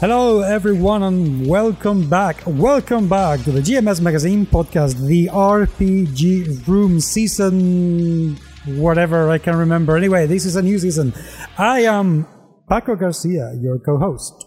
Hello, 0.00 0.40
everyone, 0.40 1.02
and 1.02 1.46
welcome 1.46 2.08
back. 2.08 2.42
Welcome 2.46 3.06
back 3.06 3.42
to 3.44 3.52
the 3.52 3.60
GMS 3.60 4.00
Magazine 4.00 4.46
podcast, 4.46 4.96
the 5.06 5.26
RPG 5.26 6.66
Room 6.66 7.00
season, 7.00 8.38
whatever 8.64 9.28
I 9.28 9.36
can 9.36 9.56
remember. 9.56 9.98
Anyway, 9.98 10.24
this 10.24 10.46
is 10.46 10.56
a 10.56 10.62
new 10.62 10.78
season. 10.78 11.12
I 11.58 11.80
am 11.80 12.26
Paco 12.66 12.96
Garcia, 12.96 13.52
your 13.60 13.78
co 13.78 13.98
host. 13.98 14.46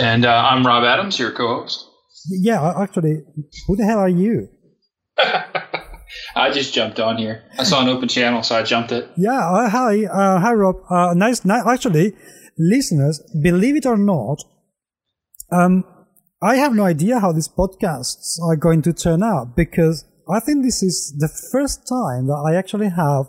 And 0.00 0.26
uh, 0.26 0.48
I'm 0.50 0.66
Rob 0.66 0.82
Adams, 0.82 1.16
your 1.16 1.30
co 1.30 1.60
host. 1.60 1.86
Yeah, 2.30 2.74
actually, 2.76 3.22
who 3.68 3.76
the 3.76 3.84
hell 3.84 4.00
are 4.00 4.08
you? 4.08 4.48
I 6.34 6.50
just 6.50 6.74
jumped 6.74 6.98
on 6.98 7.18
here. 7.18 7.44
I 7.56 7.62
saw 7.62 7.82
an 7.82 7.88
open 7.88 8.08
channel, 8.08 8.42
so 8.42 8.56
I 8.56 8.64
jumped 8.64 8.90
it. 8.90 9.08
Yeah, 9.16 9.48
uh, 9.48 9.68
hi, 9.68 10.06
uh, 10.06 10.40
hi, 10.40 10.54
Rob. 10.54 10.82
Uh, 10.90 11.14
nice, 11.14 11.44
nice. 11.44 11.62
Actually, 11.68 12.14
listeners, 12.58 13.22
believe 13.40 13.76
it 13.76 13.86
or 13.86 13.96
not, 13.96 14.42
um, 15.52 15.84
I 16.42 16.56
have 16.56 16.74
no 16.74 16.84
idea 16.84 17.20
how 17.20 17.32
these 17.32 17.48
podcasts 17.48 18.38
are 18.42 18.56
going 18.56 18.82
to 18.82 18.92
turn 18.92 19.22
out 19.22 19.56
because 19.56 20.04
I 20.30 20.40
think 20.40 20.64
this 20.64 20.82
is 20.82 21.14
the 21.18 21.28
first 21.50 21.88
time 21.88 22.26
that 22.26 22.44
I 22.46 22.56
actually 22.56 22.90
have 22.90 23.26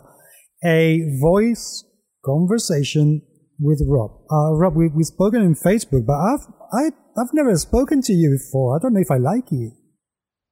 a 0.64 1.00
voice 1.20 1.84
conversation 2.24 3.22
with 3.58 3.82
Rob. 3.88 4.10
Uh, 4.30 4.54
Rob, 4.54 4.76
we, 4.76 4.88
we've 4.88 5.06
spoken 5.06 5.42
in 5.42 5.54
Facebook, 5.54 6.06
but 6.06 6.14
I've, 6.14 6.46
I, 6.72 6.90
I've 7.20 7.32
never 7.32 7.56
spoken 7.56 8.00
to 8.02 8.12
you 8.12 8.38
before. 8.38 8.76
I 8.76 8.78
don't 8.80 8.94
know 8.94 9.00
if 9.00 9.10
I 9.10 9.16
like 9.16 9.50
you. 9.50 9.72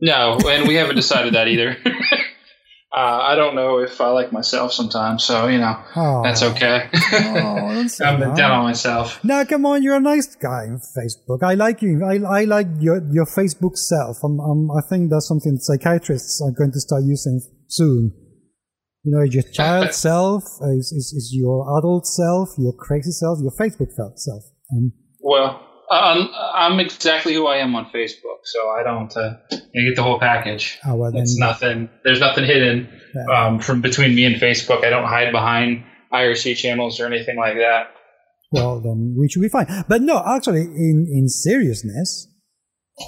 No, 0.01 0.39
and 0.47 0.67
we 0.67 0.75
haven't 0.75 0.97
decided 0.97 1.35
that 1.35 1.49
either. 1.49 1.77
uh, 2.91 3.21
I 3.23 3.35
don't 3.35 3.55
know 3.55 3.79
if 3.81 4.01
I 4.01 4.09
like 4.09 4.33
myself 4.33 4.73
sometimes, 4.73 5.23
so 5.23 5.47
you 5.47 5.59
know 5.59 5.77
oh. 5.95 6.23
that's 6.25 6.43
okay. 6.43 6.89
oh, 6.95 7.75
that's 7.75 8.01
I'm 8.01 8.19
nice. 8.19 8.37
down 8.37 8.51
on 8.51 8.65
myself. 8.65 9.23
No, 9.23 9.45
come 9.45 9.67
on, 9.67 9.83
you're 9.83 9.97
a 9.97 10.01
nice 10.01 10.35
guy 10.35 10.69
on 10.73 10.81
Facebook. 10.97 11.43
I 11.43 11.53
like 11.53 11.83
you. 11.83 12.03
I, 12.03 12.41
I 12.41 12.45
like 12.45 12.67
your 12.81 13.03
your 13.13 13.27
Facebook 13.27 13.77
self. 13.77 14.17
I'm, 14.25 14.41
I'm, 14.41 14.71
I 14.71 14.81
think 14.89 15.11
that's 15.11 15.29
something 15.29 15.59
psychiatrists 15.59 16.41
are 16.41 16.51
going 16.51 16.73
to 16.73 16.81
start 16.81 17.03
using 17.05 17.43
soon. 17.69 18.13
You 19.05 19.17
know, 19.17 19.23
your 19.23 19.45
child 19.53 19.93
self 20.09 20.45
is, 20.45 20.91
is, 20.91 21.13
is 21.13 21.31
your 21.35 21.79
adult 21.79 22.07
self, 22.07 22.49
your 22.57 22.73
crazy 22.73 23.11
self, 23.11 23.39
your 23.43 23.53
Facebook 23.53 23.93
self. 24.17 24.45
Um, 24.73 24.93
well, 25.21 25.68
um, 25.91 26.31
I'm 26.55 26.81
exactly 26.81 27.35
who 27.35 27.47
I 27.47 27.59
am 27.59 27.75
on 27.75 27.87
Facebook, 27.87 28.41
so 28.45 28.71
I 28.71 28.83
don't 28.83 29.17
uh, 29.17 29.35
get 29.51 29.97
the 29.97 30.03
whole 30.03 30.19
package. 30.19 30.79
Oh, 30.87 30.97
well, 30.97 31.13
it's 31.15 31.39
nothing. 31.39 31.89
There's 32.05 32.21
nothing 32.21 32.45
hidden 32.45 32.89
yeah. 33.15 33.47
um, 33.47 33.59
from 33.59 33.81
between 33.81 34.15
me 34.15 34.25
and 34.25 34.37
Facebook. 34.37 34.85
I 34.85 34.91
don't 34.91 35.07
hide 35.07 35.33
behind 35.33 35.85
IRC 36.13 36.57
channels 36.57 37.01
or 37.01 37.07
anything 37.07 37.37
like 37.37 37.55
that. 37.57 37.95
Well, 38.51 38.81
then 38.81 39.15
we 39.19 39.29
should 39.29 39.43
be 39.43 39.49
fine. 39.49 39.67
But 39.89 40.03
no, 40.03 40.23
actually, 40.27 40.63
in 40.63 41.07
in 41.11 41.29
seriousness, 41.29 42.29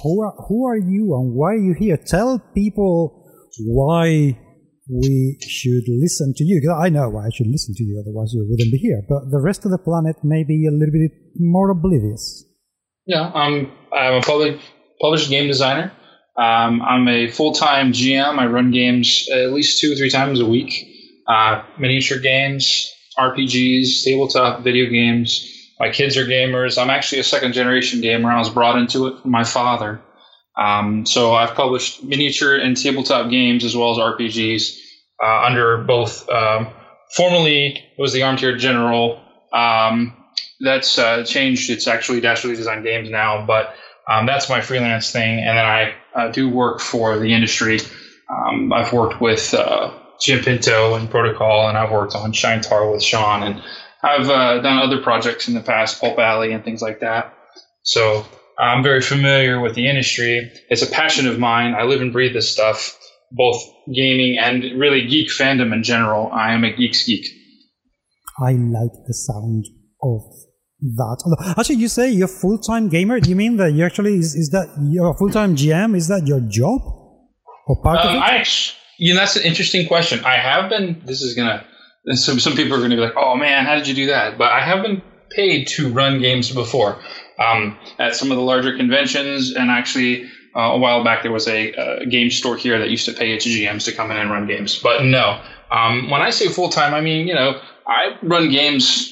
who 0.03 0.21
are 0.21 0.33
who 0.47 0.67
are 0.67 0.77
you 0.77 1.13
and 1.15 1.33
why 1.33 1.53
are 1.53 1.57
you 1.57 1.75
here? 1.77 1.97
Tell 1.97 2.39
people 2.53 3.25
why 3.65 4.37
we 4.89 5.37
should 5.41 5.83
listen 5.87 6.33
to 6.37 6.43
you. 6.43 6.61
I 6.71 6.89
know 6.89 7.09
why 7.09 7.27
I 7.27 7.29
should 7.33 7.47
listen 7.47 7.73
to 7.75 7.83
you, 7.83 8.01
otherwise 8.01 8.33
you 8.33 8.45
wouldn't 8.49 8.71
be 8.71 8.77
here. 8.77 9.01
But 9.07 9.31
the 9.31 9.41
rest 9.41 9.65
of 9.65 9.71
the 9.71 9.77
planet 9.77 10.17
may 10.23 10.43
be 10.43 10.67
a 10.67 10.71
little 10.71 10.91
bit 10.91 11.11
more 11.39 11.69
oblivious. 11.69 12.45
Yeah, 13.05 13.31
I'm 13.33 13.71
I'm 13.91 14.13
a 14.15 14.21
public 14.21 14.59
published 15.01 15.29
game 15.29 15.47
designer. 15.47 15.91
Um, 16.37 16.81
I'm 16.81 17.07
a 17.07 17.27
full 17.27 17.53
time 17.53 17.91
GM. 17.93 18.37
I 18.37 18.45
run 18.47 18.71
games 18.71 19.27
at 19.33 19.51
least 19.51 19.79
two 19.79 19.91
or 19.91 19.95
three 19.95 20.09
times 20.09 20.39
a 20.39 20.45
week. 20.45 20.87
Uh, 21.27 21.63
miniature 21.79 22.19
games, 22.19 22.91
RPGs, 23.17 24.03
tabletop 24.03 24.63
video 24.63 24.89
games. 24.89 25.47
My 25.79 25.89
kids 25.89 26.15
are 26.15 26.25
gamers. 26.25 26.81
I'm 26.81 26.89
actually 26.89 27.19
a 27.19 27.23
second 27.23 27.53
generation 27.53 28.01
gamer. 28.01 28.31
I 28.31 28.37
was 28.37 28.49
brought 28.49 28.77
into 28.77 29.07
it 29.07 29.21
from 29.21 29.31
my 29.31 29.43
father. 29.43 30.01
Um, 30.57 31.05
so 31.05 31.33
I've 31.33 31.55
published 31.55 32.03
miniature 32.03 32.55
and 32.55 32.77
tabletop 32.77 33.31
games 33.31 33.63
as 33.63 33.75
well 33.75 33.91
as 33.91 33.97
RPGs 33.97 34.77
uh, 35.23 35.45
under 35.45 35.83
both. 35.83 36.29
Um, 36.29 36.67
formerly, 37.15 37.77
it 37.77 37.99
was 37.99 38.13
the 38.13 38.23
Armchair 38.23 38.57
General. 38.57 39.19
Um, 39.53 40.20
that's 40.59 40.97
uh, 40.97 41.23
changed. 41.23 41.69
It's 41.69 41.87
actually 41.87 42.21
Dastardly 42.21 42.55
Design 42.55 42.83
Games 42.83 43.09
now, 43.09 43.45
but 43.45 43.73
um, 44.09 44.25
that's 44.25 44.49
my 44.49 44.61
freelance 44.61 45.11
thing. 45.11 45.39
And 45.39 45.57
then 45.57 45.65
I 45.65 45.93
uh, 46.15 46.31
do 46.31 46.49
work 46.49 46.79
for 46.79 47.17
the 47.19 47.33
industry. 47.33 47.79
Um, 48.29 48.71
I've 48.73 48.93
worked 48.93 49.21
with 49.21 49.53
uh, 49.53 49.93
Jim 50.21 50.43
Pinto 50.43 50.95
and 50.95 51.09
Protocol, 51.09 51.67
and 51.67 51.77
I've 51.77 51.91
worked 51.91 52.15
on 52.15 52.31
Shine 52.31 52.61
Tar 52.61 52.89
with 52.89 53.03
Sean, 53.03 53.43
and 53.43 53.61
I've 54.03 54.29
uh, 54.29 54.61
done 54.61 54.79
other 54.79 55.01
projects 55.01 55.47
in 55.47 55.53
the 55.53 55.61
past, 55.61 55.99
Pulp 55.99 56.17
Alley 56.17 56.53
and 56.53 56.63
things 56.63 56.81
like 56.81 57.01
that. 57.01 57.33
So 57.83 58.25
I'm 58.57 58.83
very 58.83 59.01
familiar 59.01 59.59
with 59.59 59.75
the 59.75 59.89
industry. 59.89 60.51
It's 60.69 60.81
a 60.81 60.91
passion 60.91 61.27
of 61.27 61.39
mine. 61.39 61.73
I 61.73 61.83
live 61.83 62.01
and 62.01 62.13
breathe 62.13 62.33
this 62.33 62.51
stuff, 62.51 62.97
both 63.31 63.61
gaming 63.93 64.37
and 64.39 64.79
really 64.79 65.07
geek 65.07 65.29
fandom 65.29 65.73
in 65.73 65.83
general. 65.83 66.29
I 66.31 66.53
am 66.53 66.63
a 66.63 66.75
geek's 66.75 67.05
geek. 67.05 67.25
I 68.39 68.51
like 68.53 68.91
the 69.07 69.13
sound 69.13 69.65
of 70.03 70.21
that. 70.81 71.55
Actually, 71.57 71.75
you 71.75 71.87
say 71.87 72.09
you're 72.09 72.27
full 72.27 72.57
time 72.57 72.89
gamer. 72.89 73.19
Do 73.19 73.29
you 73.29 73.35
mean 73.35 73.57
that 73.57 73.73
you 73.73 73.85
actually 73.85 74.15
is, 74.15 74.35
is 74.35 74.49
that 74.49 74.67
your 74.81 75.15
full 75.17 75.29
time 75.29 75.55
GM? 75.55 75.95
Is 75.95 76.07
that 76.07 76.27
your 76.27 76.39
job 76.41 76.81
or 77.67 77.81
part 77.81 77.99
of 77.99 78.07
um, 78.07 78.15
it? 78.15 78.19
I, 78.19 78.37
actually, 78.37 78.77
you 78.97 79.13
know, 79.13 79.19
that's 79.19 79.35
an 79.35 79.43
interesting 79.43 79.87
question. 79.87 80.23
I 80.25 80.35
have 80.35 80.69
been. 80.69 81.01
This 81.05 81.21
is 81.21 81.35
gonna. 81.35 81.65
Some 82.13 82.39
some 82.39 82.55
people 82.55 82.75
are 82.75 82.81
gonna 82.81 82.95
be 82.95 83.01
like, 83.01 83.15
"Oh 83.15 83.35
man, 83.35 83.65
how 83.65 83.75
did 83.75 83.87
you 83.87 83.93
do 83.93 84.07
that?" 84.07 84.37
But 84.37 84.51
I 84.51 84.61
have 84.61 84.83
been 84.83 85.01
paid 85.29 85.67
to 85.67 85.91
run 85.91 86.19
games 86.19 86.51
before 86.51 86.99
um, 87.39 87.77
at 87.99 88.15
some 88.15 88.31
of 88.31 88.37
the 88.37 88.43
larger 88.43 88.75
conventions, 88.75 89.53
and 89.53 89.69
actually. 89.69 90.29
Uh, 90.53 90.73
a 90.73 90.77
while 90.77 91.01
back, 91.01 91.23
there 91.23 91.31
was 91.31 91.47
a, 91.47 91.71
a, 91.71 92.05
game 92.07 92.29
store 92.29 92.57
here 92.57 92.77
that 92.77 92.89
used 92.89 93.05
to 93.05 93.13
pay 93.13 93.31
its 93.31 93.47
GMs 93.47 93.85
to 93.85 93.93
come 93.93 94.11
in 94.11 94.17
and 94.17 94.29
run 94.29 94.47
games. 94.47 94.77
But 94.77 95.05
no, 95.05 95.41
um, 95.71 96.09
when 96.09 96.21
I 96.21 96.29
say 96.29 96.49
full 96.49 96.67
time, 96.67 96.93
I 96.93 96.99
mean 96.99 97.25
you 97.25 97.33
know 97.33 97.61
I 97.87 98.17
run 98.21 98.49
games 98.49 99.10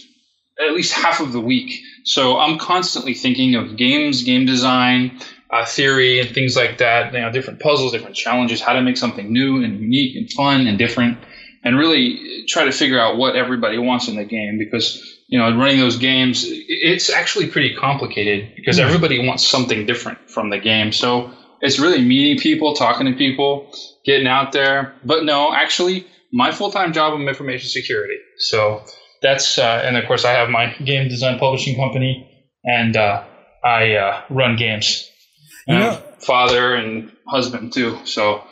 at 0.59 0.73
least 0.73 0.93
half 0.93 1.19
of 1.19 1.31
the 1.31 1.39
week. 1.39 1.81
So 2.03 2.37
I'm 2.37 2.57
constantly 2.57 3.13
thinking 3.13 3.55
of 3.55 3.77
games, 3.77 4.23
game 4.23 4.45
design, 4.45 5.19
uh, 5.49 5.65
theory, 5.65 6.19
and 6.19 6.29
things 6.29 6.55
like 6.55 6.77
that. 6.79 7.13
You 7.13 7.21
know, 7.21 7.31
different 7.31 7.59
puzzles, 7.59 7.91
different 7.91 8.15
challenges, 8.15 8.61
how 8.61 8.73
to 8.73 8.81
make 8.81 8.97
something 8.97 9.31
new 9.31 9.63
and 9.63 9.79
unique 9.79 10.15
and 10.15 10.31
fun 10.31 10.67
and 10.67 10.77
different, 10.77 11.17
and 11.63 11.77
really 11.77 12.45
try 12.47 12.65
to 12.65 12.71
figure 12.71 12.99
out 12.99 13.17
what 13.17 13.35
everybody 13.35 13.77
wants 13.77 14.07
in 14.07 14.15
the 14.15 14.25
game. 14.25 14.57
Because 14.57 15.17
you 15.27 15.37
know, 15.37 15.55
running 15.55 15.79
those 15.79 15.97
games, 15.97 16.43
it's 16.47 17.09
actually 17.09 17.47
pretty 17.47 17.75
complicated 17.75 18.51
because 18.55 18.79
everybody 18.79 19.25
wants 19.25 19.45
something 19.45 19.85
different 19.85 20.29
from 20.29 20.49
the 20.49 20.57
game. 20.57 20.91
So 20.91 21.31
it's 21.61 21.77
really 21.77 22.01
meeting 22.01 22.39
people, 22.39 22.73
talking 22.73 23.05
to 23.05 23.13
people, 23.13 23.71
getting 24.05 24.27
out 24.27 24.51
there. 24.51 24.95
But 25.03 25.25
no, 25.25 25.53
actually, 25.53 26.07
my 26.31 26.51
full 26.51 26.71
time 26.71 26.93
job 26.93 27.19
is 27.19 27.27
information 27.27 27.69
security. 27.69 28.17
So 28.37 28.83
that's 29.21 29.57
uh, 29.57 29.81
and 29.83 29.97
of 29.97 30.05
course 30.05 30.25
I 30.25 30.31
have 30.31 30.49
my 30.49 30.73
game 30.83 31.09
design 31.09 31.39
publishing 31.39 31.75
company, 31.75 32.29
and 32.63 32.95
uh, 32.95 33.23
I 33.63 33.95
uh, 33.95 34.21
run 34.29 34.55
games. 34.55 35.09
You 35.67 35.77
know, 35.77 36.01
father 36.19 36.73
and 36.73 37.11
husband 37.27 37.73
too. 37.73 37.99
So. 38.05 38.43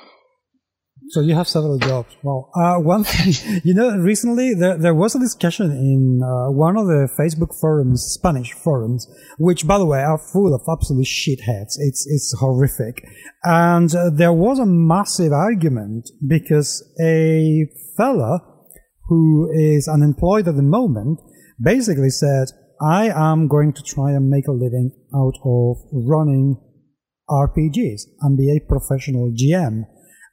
So 1.11 1.21
you 1.21 1.35
have 1.35 1.47
several 1.47 1.77
jobs. 1.79 2.13
Well, 2.21 2.51
uh, 2.53 2.81
one 2.81 3.05
thing, 3.05 3.61
you 3.63 3.73
know, 3.73 3.95
recently 3.95 4.53
there, 4.53 4.77
there 4.77 4.93
was 4.93 5.15
a 5.15 5.19
discussion 5.19 5.71
in 5.71 6.21
uh, 6.21 6.51
one 6.51 6.75
of 6.75 6.85
the 6.87 7.07
Facebook 7.17 7.57
forums, 7.61 8.03
Spanish 8.03 8.51
forums, 8.51 9.07
which, 9.37 9.65
by 9.65 9.77
the 9.77 9.85
way, 9.85 9.99
are 9.99 10.17
full 10.17 10.53
of 10.53 10.61
absolute 10.69 11.05
shitheads. 11.05 11.75
It's 11.77 12.05
it's 12.07 12.35
horrific, 12.37 13.07
and 13.43 13.95
uh, 13.95 14.09
there 14.13 14.33
was 14.33 14.59
a 14.59 14.65
massive 14.65 15.31
argument 15.31 16.09
because 16.27 16.83
a 17.01 17.67
fella 17.95 18.56
who 19.07 19.49
is 19.53 19.87
unemployed 19.87 20.47
at 20.47 20.55
the 20.55 20.63
moment, 20.63 21.19
basically 21.61 22.09
said, 22.09 22.47
I 22.81 23.09
am 23.09 23.47
going 23.47 23.73
to 23.73 23.83
try 23.83 24.11
and 24.11 24.29
make 24.29 24.47
a 24.47 24.51
living 24.51 24.91
out 25.15 25.35
of 25.43 25.77
running 25.91 26.57
RPGs 27.29 28.01
and 28.21 28.37
be 28.37 28.55
a 28.55 28.67
professional 28.67 29.31
GM. 29.31 29.85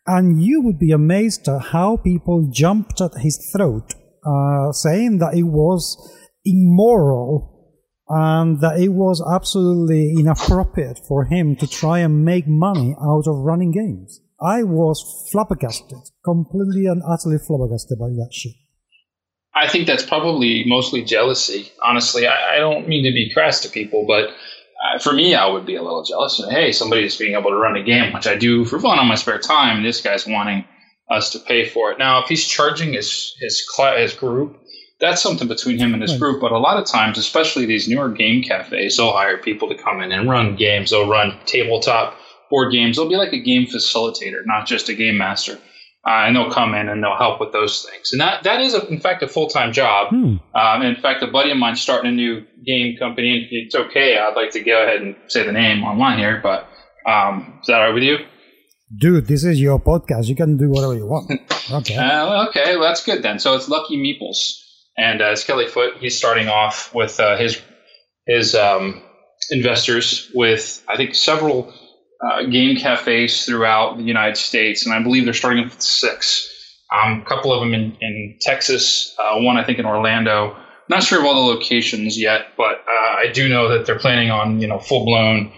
And 0.06 0.42
you 0.42 0.60
would 0.62 0.78
be 0.78 0.90
amazed 0.90 1.48
at 1.48 1.72
how 1.72 1.96
people 1.96 2.50
jumped 2.52 3.00
at 3.00 3.12
his 3.20 3.50
throat, 3.54 3.94
uh, 4.26 4.72
saying 4.72 5.18
that 5.18 5.34
it 5.34 5.44
was 5.44 5.96
immoral 6.44 7.54
and 8.08 8.60
that 8.60 8.78
it 8.78 8.90
was 8.90 9.24
absolutely 9.34 10.12
inappropriate 10.18 11.00
for 11.08 11.24
him 11.24 11.56
to 11.56 11.66
try 11.66 12.00
and 12.00 12.24
make 12.24 12.46
money 12.46 12.94
out 13.00 13.26
of 13.26 13.36
running 13.36 13.72
games. 13.72 14.20
I 14.42 14.62
was 14.62 15.28
flabbergasted, 15.32 15.98
completely 16.22 16.84
and 16.84 17.02
utterly 17.08 17.38
flabbergasted 17.38 17.98
by 17.98 18.08
that 18.08 18.30
shit. 18.30 18.52
I 19.64 19.68
think 19.68 19.86
that's 19.86 20.04
probably 20.04 20.64
mostly 20.66 21.02
jealousy. 21.02 21.72
Honestly, 21.82 22.26
I, 22.26 22.56
I 22.56 22.58
don't 22.58 22.86
mean 22.86 23.04
to 23.04 23.12
be 23.12 23.32
crass 23.32 23.60
to 23.60 23.70
people, 23.70 24.04
but 24.06 24.28
uh, 24.28 24.98
for 24.98 25.14
me, 25.14 25.34
I 25.34 25.46
would 25.46 25.64
be 25.64 25.76
a 25.76 25.82
little 25.82 26.04
jealous. 26.04 26.38
And, 26.38 26.52
Hey, 26.52 26.70
somebody's 26.70 27.16
being 27.16 27.34
able 27.34 27.50
to 27.50 27.56
run 27.56 27.76
a 27.76 27.82
game, 27.82 28.12
which 28.12 28.26
I 28.26 28.34
do 28.34 28.66
for 28.66 28.78
fun 28.78 28.98
on 28.98 29.06
my 29.06 29.14
spare 29.14 29.38
time. 29.38 29.78
And 29.78 29.86
this 29.86 30.02
guy's 30.02 30.26
wanting 30.26 30.66
us 31.10 31.30
to 31.30 31.38
pay 31.38 31.66
for 31.66 31.90
it. 31.92 31.98
Now, 31.98 32.22
if 32.22 32.28
he's 32.28 32.46
charging 32.46 32.92
his 32.92 33.34
his 33.40 33.66
his 33.96 34.12
group, 34.12 34.60
that's 35.00 35.22
something 35.22 35.48
between 35.48 35.78
him 35.78 35.94
and 35.94 36.02
his 36.02 36.12
right. 36.12 36.20
group. 36.20 36.40
But 36.42 36.52
a 36.52 36.58
lot 36.58 36.76
of 36.76 36.86
times, 36.86 37.16
especially 37.16 37.64
these 37.64 37.88
newer 37.88 38.10
game 38.10 38.42
cafes, 38.42 38.98
they'll 38.98 39.12
hire 39.12 39.38
people 39.38 39.68
to 39.68 39.82
come 39.82 40.02
in 40.02 40.12
and 40.12 40.28
run 40.28 40.56
games. 40.56 40.90
They'll 40.90 41.08
run 41.08 41.38
tabletop 41.46 42.18
board 42.50 42.70
games. 42.70 42.96
They'll 42.96 43.08
be 43.08 43.16
like 43.16 43.32
a 43.32 43.42
game 43.42 43.66
facilitator, 43.66 44.44
not 44.44 44.66
just 44.66 44.90
a 44.90 44.94
game 44.94 45.16
master. 45.16 45.58
Uh, 46.06 46.26
and 46.26 46.36
they'll 46.36 46.50
come 46.50 46.74
in 46.74 46.88
and 46.90 47.02
they'll 47.02 47.16
help 47.16 47.40
with 47.40 47.52
those 47.52 47.86
things. 47.88 48.12
And 48.12 48.20
that 48.20 48.42
that 48.42 48.60
is, 48.60 48.74
a, 48.74 48.86
in 48.88 49.00
fact, 49.00 49.22
a 49.22 49.28
full 49.28 49.48
time 49.48 49.72
job. 49.72 50.10
Hmm. 50.10 50.36
Um, 50.54 50.82
in 50.82 50.96
fact, 50.96 51.22
a 51.22 51.26
buddy 51.26 51.50
of 51.50 51.56
mine 51.56 51.76
starting 51.76 52.10
a 52.10 52.14
new 52.14 52.44
game 52.64 52.96
company. 52.98 53.38
And 53.38 53.46
it's 53.50 53.74
okay. 53.74 54.18
I'd 54.18 54.36
like 54.36 54.50
to 54.52 54.60
go 54.60 54.82
ahead 54.82 55.00
and 55.00 55.16
say 55.28 55.46
the 55.46 55.52
name 55.52 55.82
online 55.82 56.18
here, 56.18 56.40
but 56.42 56.68
um, 57.06 57.58
is 57.60 57.68
that 57.68 57.80
all 57.80 57.86
right 57.86 57.94
with 57.94 58.02
you? 58.02 58.18
Dude, 58.96 59.26
this 59.26 59.44
is 59.44 59.60
your 59.60 59.80
podcast. 59.80 60.26
You 60.26 60.36
can 60.36 60.56
do 60.56 60.70
whatever 60.70 60.94
you 60.94 61.06
want. 61.06 61.40
Okay. 61.72 61.96
uh, 61.96 62.48
okay, 62.48 62.76
well, 62.76 62.86
that's 62.86 63.02
good 63.02 63.22
then. 63.22 63.38
So 63.38 63.54
it's 63.54 63.70
Lucky 63.70 63.96
Meeples, 63.96 64.60
and 64.98 65.22
uh, 65.22 65.34
Kelly 65.46 65.66
Foot. 65.66 65.94
He's 65.98 66.14
starting 66.18 66.48
off 66.48 66.94
with 66.94 67.18
uh, 67.18 67.38
his 67.38 67.58
his 68.26 68.54
um, 68.54 69.02
investors 69.50 70.30
with 70.34 70.84
I 70.86 70.98
think 70.98 71.14
several 71.14 71.72
uh, 72.24 72.44
game 72.44 72.76
cafes 72.76 73.44
throughout 73.44 73.96
the 73.98 74.02
United 74.02 74.36
States, 74.36 74.86
and 74.86 74.94
I 74.94 75.02
believe 75.02 75.24
they're 75.24 75.34
starting 75.34 75.64
with 75.64 75.80
six. 75.80 76.50
Um, 76.92 77.22
a 77.22 77.24
couple 77.28 77.52
of 77.52 77.60
them 77.60 77.74
in, 77.74 77.96
in 78.00 78.38
Texas, 78.40 79.14
uh, 79.18 79.40
one 79.40 79.56
I 79.56 79.64
think 79.64 79.78
in 79.78 79.86
Orlando. 79.86 80.56
Not 80.88 81.02
sure 81.02 81.18
of 81.18 81.24
all 81.24 81.46
the 81.46 81.54
locations 81.54 82.18
yet, 82.18 82.48
but 82.56 82.84
uh, 82.86 83.16
I 83.18 83.30
do 83.32 83.48
know 83.48 83.68
that 83.70 83.86
they're 83.86 83.98
planning 83.98 84.30
on 84.30 84.60
you 84.60 84.68
know 84.68 84.78
full 84.78 85.04
blown 85.04 85.52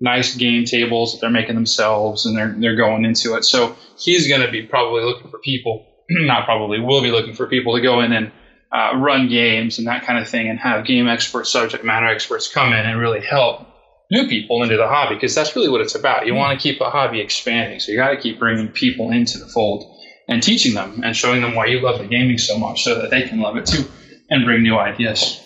nice 0.00 0.36
game 0.36 0.64
tables 0.64 1.12
that 1.12 1.20
they're 1.20 1.30
making 1.30 1.56
themselves, 1.56 2.26
and 2.26 2.36
they're 2.36 2.54
they're 2.58 2.76
going 2.76 3.04
into 3.04 3.34
it. 3.34 3.44
So 3.44 3.76
he's 3.98 4.28
going 4.28 4.40
to 4.40 4.50
be 4.50 4.62
probably 4.62 5.04
looking 5.04 5.30
for 5.30 5.38
people, 5.38 5.86
not 6.10 6.44
probably 6.46 6.80
will 6.80 7.02
be 7.02 7.10
looking 7.10 7.34
for 7.34 7.46
people 7.46 7.74
to 7.76 7.82
go 7.82 8.00
in 8.00 8.12
and 8.12 8.32
uh, 8.72 8.96
run 8.96 9.28
games 9.28 9.78
and 9.78 9.86
that 9.86 10.04
kind 10.04 10.18
of 10.18 10.28
thing, 10.28 10.48
and 10.48 10.58
have 10.58 10.86
game 10.86 11.08
experts, 11.08 11.50
subject 11.50 11.84
matter 11.84 12.06
experts 12.06 12.52
come 12.52 12.72
in 12.72 12.86
and 12.86 12.98
really 12.98 13.20
help 13.20 13.66
new 14.10 14.26
people 14.26 14.62
into 14.62 14.76
the 14.76 14.86
hobby 14.86 15.14
because 15.14 15.34
that's 15.34 15.54
really 15.54 15.68
what 15.68 15.80
it's 15.80 15.94
about. 15.94 16.26
You 16.26 16.32
mm. 16.32 16.38
want 16.38 16.58
to 16.58 16.62
keep 16.62 16.80
a 16.80 16.90
hobby 16.90 17.20
expanding, 17.20 17.80
so 17.80 17.92
you 17.92 17.98
got 17.98 18.10
to 18.10 18.20
keep 18.20 18.38
bringing 18.38 18.68
people 18.68 19.10
into 19.10 19.38
the 19.38 19.46
fold 19.46 19.94
and 20.28 20.42
teaching 20.42 20.74
them 20.74 21.02
and 21.04 21.16
showing 21.16 21.42
them 21.42 21.54
why 21.54 21.66
you 21.66 21.80
love 21.80 21.98
the 21.98 22.06
gaming 22.06 22.38
so 22.38 22.58
much, 22.58 22.84
so 22.84 23.00
that 23.00 23.10
they 23.10 23.22
can 23.22 23.40
love 23.40 23.56
it 23.56 23.66
too 23.66 23.84
and 24.30 24.44
bring 24.44 24.62
new 24.62 24.78
ideas. 24.78 25.40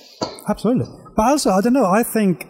Absolutely, 0.49 0.87
but 1.17 1.23
also 1.23 1.51
I 1.51 1.61
don't 1.61 1.73
know. 1.73 1.87
I 1.87 2.03
think. 2.03 2.49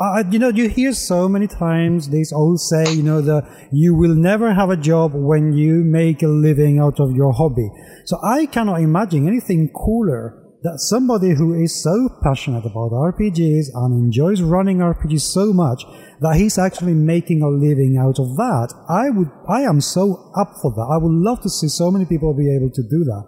Uh, 0.00 0.22
you 0.30 0.38
know, 0.38 0.48
you 0.48 0.68
hear 0.68 0.92
so 0.92 1.28
many 1.28 1.48
times 1.48 2.10
these 2.10 2.32
old 2.32 2.60
say, 2.60 2.92
you 2.92 3.02
know, 3.02 3.20
the 3.20 3.42
you 3.72 3.96
will 3.96 4.14
never 4.14 4.54
have 4.54 4.70
a 4.70 4.76
job 4.76 5.10
when 5.12 5.52
you 5.52 5.82
make 5.84 6.22
a 6.22 6.28
living 6.28 6.78
out 6.78 7.00
of 7.00 7.10
your 7.16 7.32
hobby. 7.32 7.68
So 8.04 8.16
I 8.22 8.46
cannot 8.46 8.80
imagine 8.80 9.26
anything 9.26 9.72
cooler 9.74 10.47
that 10.62 10.80
somebody 10.80 11.34
who 11.34 11.54
is 11.54 11.82
so 11.82 12.08
passionate 12.22 12.66
about 12.66 12.90
RPGs 12.90 13.66
and 13.74 13.94
enjoys 13.94 14.42
running 14.42 14.78
RPGs 14.78 15.20
so 15.20 15.52
much 15.52 15.84
that 16.20 16.34
he's 16.34 16.58
actually 16.58 16.94
making 16.94 17.42
a 17.42 17.48
living 17.48 17.96
out 17.96 18.18
of 18.18 18.34
that. 18.36 18.74
I 18.88 19.10
would, 19.10 19.30
I 19.48 19.62
am 19.62 19.80
so 19.80 20.32
up 20.36 20.50
for 20.60 20.72
that. 20.72 20.88
I 20.90 20.98
would 20.98 21.12
love 21.12 21.40
to 21.42 21.48
see 21.48 21.68
so 21.68 21.90
many 21.92 22.06
people 22.06 22.34
be 22.34 22.50
able 22.50 22.70
to 22.70 22.82
do 22.82 23.04
that. 23.04 23.24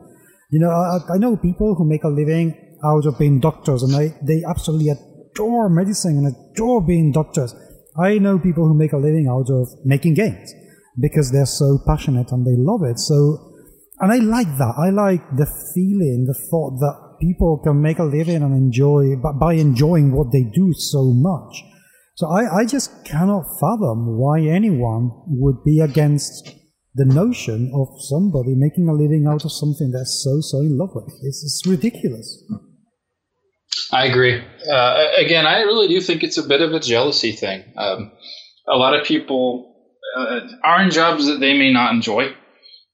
You 0.51 0.59
know, 0.59 0.71
I, 0.71 0.99
I 1.15 1.19
know 1.19 1.37
people 1.37 1.77
who 1.77 1.89
make 1.89 2.03
a 2.03 2.09
living 2.09 2.77
out 2.85 3.07
of 3.07 3.17
being 3.19 3.39
doctors 3.39 3.85
and 3.85 3.95
they, 3.95 4.17
they 4.27 4.43
absolutely 4.49 4.91
adore 4.91 5.69
medicine 5.69 6.19
and 6.19 6.35
adore 6.35 6.85
being 6.85 7.13
doctors. 7.13 7.55
I 7.97 8.19
know 8.19 8.41
people 8.41 8.67
who 8.67 8.75
make 8.75 8.93
a 8.93 8.97
living 8.97 9.29
out 9.31 9.51
of 9.51 9.69
making 9.85 10.15
games 10.15 10.53
because 10.99 11.31
they're 11.31 11.47
so 11.47 11.79
passionate 11.87 12.33
and 12.33 12.45
they 12.45 12.59
love 12.59 12.83
it. 12.83 12.99
So, 12.99 13.55
and 14.01 14.11
I 14.11 14.17
like 14.17 14.49
that. 14.59 14.75
I 14.77 14.91
like 14.91 15.23
the 15.37 15.47
feeling, 15.75 16.27
the 16.27 16.35
thought 16.35 16.81
that 16.81 17.10
people 17.21 17.61
can 17.63 17.81
make 17.81 17.99
a 17.99 18.05
living 18.05 18.43
and 18.43 18.55
enjoy 18.55 19.17
by 19.17 19.55
enjoying 19.55 20.13
what 20.13 20.33
they 20.33 20.43
do 20.43 20.73
so 20.73 21.13
much. 21.13 21.63
So 22.17 22.29
I, 22.29 22.61
I 22.61 22.65
just 22.67 23.05
cannot 23.05 23.45
fathom 23.61 24.19
why 24.19 24.41
anyone 24.41 25.11
would 25.27 25.65
be 25.65 25.81
against 25.81 26.55
the 26.95 27.05
notion 27.05 27.71
of 27.75 27.89
somebody 28.01 28.55
making 28.57 28.89
a 28.89 28.93
living 28.93 29.27
out 29.29 29.45
of 29.45 29.53
something 29.53 29.93
they're 29.93 30.05
so 30.05 30.41
so 30.41 30.59
in 30.59 30.77
love 30.77 30.91
with. 30.95 31.15
It's, 31.23 31.43
it's 31.45 31.63
ridiculous. 31.67 32.45
I 33.93 34.07
agree. 34.07 34.43
Uh, 34.71 35.07
again, 35.17 35.47
I 35.47 35.61
really 35.61 35.89
do 35.89 36.01
think 36.01 36.23
it's 36.23 36.39
a 36.39 36.43
bit 36.43 36.61
of 36.61 36.73
a 36.73 36.81
jealousy 36.81 37.33
thing. 37.33 37.65
Um, 37.77 38.13
a 38.69 38.77
lot 38.77 38.99
of 38.99 39.07
people 39.07 39.75
uh, 40.17 40.41
are 40.65 40.83
in 40.83 40.91
jobs 40.91 41.27
that 41.27 41.41
they 41.41 41.57
may 41.57 41.73
not 41.73 41.93
enjoy 41.95 42.35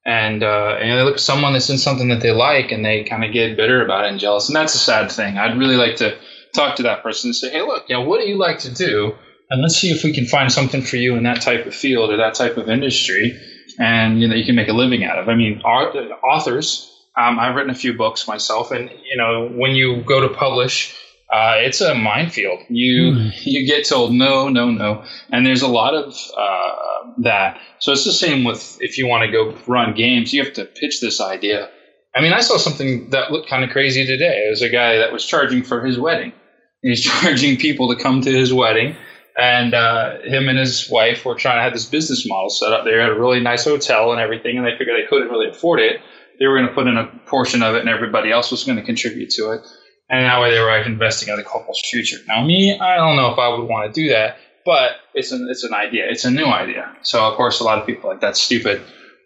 and 0.07 0.45
uh, 0.45 0.79
and 0.81 0.99
they 0.99 1.03
look 1.03 1.17
at 1.17 1.21
someone 1.21 1.53
that's 1.53 1.69
in 1.69 1.79
something 1.79 2.09
that 2.09 2.21
they 2.21 2.31
like 2.31 2.71
and 2.71 2.85
they 2.85 3.03
kind 3.03 3.25
of 3.25 3.33
get 3.33 3.57
bitter 3.57 3.85
about 3.85 4.05
it 4.05 4.13
and 4.13 4.21
jealous, 4.21 4.49
and 4.49 4.55
that's 4.55 4.75
a 4.75 4.79
sad 4.79 5.11
thing. 5.11 5.37
I'd 5.37 5.59
really 5.59 5.77
like 5.77 5.97
to 5.97 6.17
talk 6.55 6.77
to 6.77 6.85
that 6.85 7.03
person 7.03 7.29
and 7.29 7.37
say, 7.37 7.51
hey, 7.51 7.63
look, 7.63 7.89
you 7.89 7.97
know, 7.97 8.03
what 8.03 8.21
do 8.21 8.29
you 8.29 8.39
like 8.39 8.61
to 8.61 8.73
do? 8.73 9.13
And 9.51 9.61
let's 9.61 9.77
see 9.77 9.91
if 9.91 10.05
we 10.05 10.13
can 10.13 10.25
find 10.25 10.51
something 10.51 10.81
for 10.81 10.97
you 10.97 11.17
in 11.17 11.25
that 11.25 11.43
type 11.43 11.67
of 11.67 11.75
field 11.75 12.11
or 12.11 12.17
that 12.19 12.35
type 12.35 12.57
of 12.57 12.69
industry, 12.69 13.37
and 13.81 14.21
you 14.21 14.29
know, 14.29 14.37
you 14.37 14.45
can 14.45 14.55
make 14.55 14.69
a 14.69 14.73
living 14.73 15.03
out 15.03 15.19
of. 15.19 15.29
I 15.29 15.35
mean, 15.35 15.61
authors. 15.61 16.93
Um, 17.19 17.39
I've 17.39 17.55
written 17.57 17.71
a 17.71 17.75
few 17.75 17.95
books 17.95 18.29
myself, 18.29 18.71
and 18.71 18.91
you 18.91 19.17
know, 19.17 19.49
when 19.49 19.73
you 19.73 20.03
go 20.03 20.21
to 20.21 20.35
publish, 20.35 20.95
uh, 21.33 21.55
it's 21.57 21.81
a 21.81 21.95
minefield. 21.95 22.61
You 22.69 23.13
mm. 23.13 23.33
you 23.45 23.67
get 23.67 23.87
told 23.87 24.13
no, 24.13 24.49
no, 24.49 24.71
no, 24.71 25.05
and 25.33 25.45
there's 25.45 25.63
a 25.63 25.69
lot 25.69 25.95
of 25.95 26.15
uh, 26.39 27.11
that. 27.19 27.59
So 27.81 27.93
it's 27.93 28.05
the 28.05 28.13
same 28.13 28.45
with 28.45 28.79
if 28.81 28.97
you 28.97 29.09
want 29.09 29.25
to 29.25 29.33
go 29.33 29.57
run 29.67 29.95
games, 29.95 30.33
you 30.33 30.43
have 30.45 30.53
to 30.55 30.65
pitch 30.65 31.01
this 31.01 31.21
idea. 31.21 31.69
I 32.15 32.21
mean, 32.21 32.33
I 32.33 32.41
saw 32.41 32.57
something 32.59 33.11
that 33.11 33.33
looked 33.33 33.49
kind 33.49 33.65
of 33.65 33.71
crazy 33.71 34.07
today. 34.07 34.47
It 34.47 34.51
was 34.51 34.63
a 34.63 34.69
guy 34.69 34.99
that 34.99 35.13
was 35.13 35.25
charging 35.25 35.63
for 35.63 35.85
his 35.85 35.99
wedding. 35.99 36.33
He's 36.81 37.03
charging 37.21 37.57
people 37.57 37.95
to 37.95 38.01
come 38.01 38.21
to 38.21 38.31
his 38.31 38.55
wedding, 38.55 38.95
and 39.37 39.75
uh, 39.75 40.21
him 40.21 40.49
and 40.49 40.59
his 40.59 40.89
wife 40.89 41.25
were 41.25 41.35
trying 41.35 41.59
to 41.59 41.63
have 41.63 41.73
this 41.73 41.87
business 41.87 42.25
model 42.29 42.51
set 42.51 42.73
up. 42.73 42.85
They 42.85 42.93
had 42.93 43.11
a 43.11 43.19
really 43.19 43.41
nice 43.41 43.65
hotel 43.65 44.13
and 44.13 44.21
everything, 44.21 44.59
and 44.59 44.65
they 44.65 44.79
figured 44.79 44.97
they 44.97 45.09
couldn't 45.09 45.29
really 45.29 45.49
afford 45.49 45.81
it. 45.81 46.01
They 46.39 46.47
were 46.47 46.57
going 46.57 46.69
to 46.69 46.75
put 46.75 46.87
in 46.87 46.97
a 46.97 47.07
portion 47.27 47.65
of 47.65 47.75
it, 47.75 47.81
and 47.81 47.89
everybody 47.89 48.31
else 48.31 48.53
was 48.53 48.63
going 48.63 48.77
to 48.77 48.85
contribute 48.85 49.31
to 49.31 49.51
it 49.51 49.63
and 50.09 50.25
that 50.25 50.41
way 50.41 50.53
they 50.53 50.61
were 50.61 50.71
like 50.71 50.87
investing 50.87 51.29
in 51.29 51.37
the 51.37 51.45
couple's 51.45 51.81
future. 51.91 52.19
Now, 52.29 52.45
me, 52.45 52.79
I 52.79 52.97
don't 52.97 53.17
know 53.17 53.33
if 53.33 53.39
I 53.39 53.49
would 53.49 53.69
want 53.69 53.93
to 53.93 54.01
do 54.01 54.11
that, 54.11 54.39
but 54.65 54.93
it's 55.15 55.33
an 55.33 55.49
it's 55.51 55.65
an 55.65 55.75
idea. 55.75 56.07
It's 56.09 56.25
a 56.25 56.31
new 56.31 56.47
idea. 56.47 56.95
So 57.03 57.25
of 57.25 57.37
course, 57.37 57.61
a 57.61 57.65
lot 57.65 57.79
of 57.79 57.87
people 57.87 58.11
like 58.11 58.21
that's 58.21 58.41
stupid. 58.41 58.83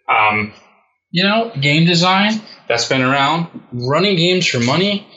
Um, 0.09 0.53
you 1.11 1.23
know, 1.23 1.51
game 1.59 1.85
design 1.85 2.41
that's 2.67 2.87
been 2.87 3.01
around. 3.01 3.47
Running 3.71 4.15
games 4.15 4.47
for 4.47 4.59
money, 4.59 5.07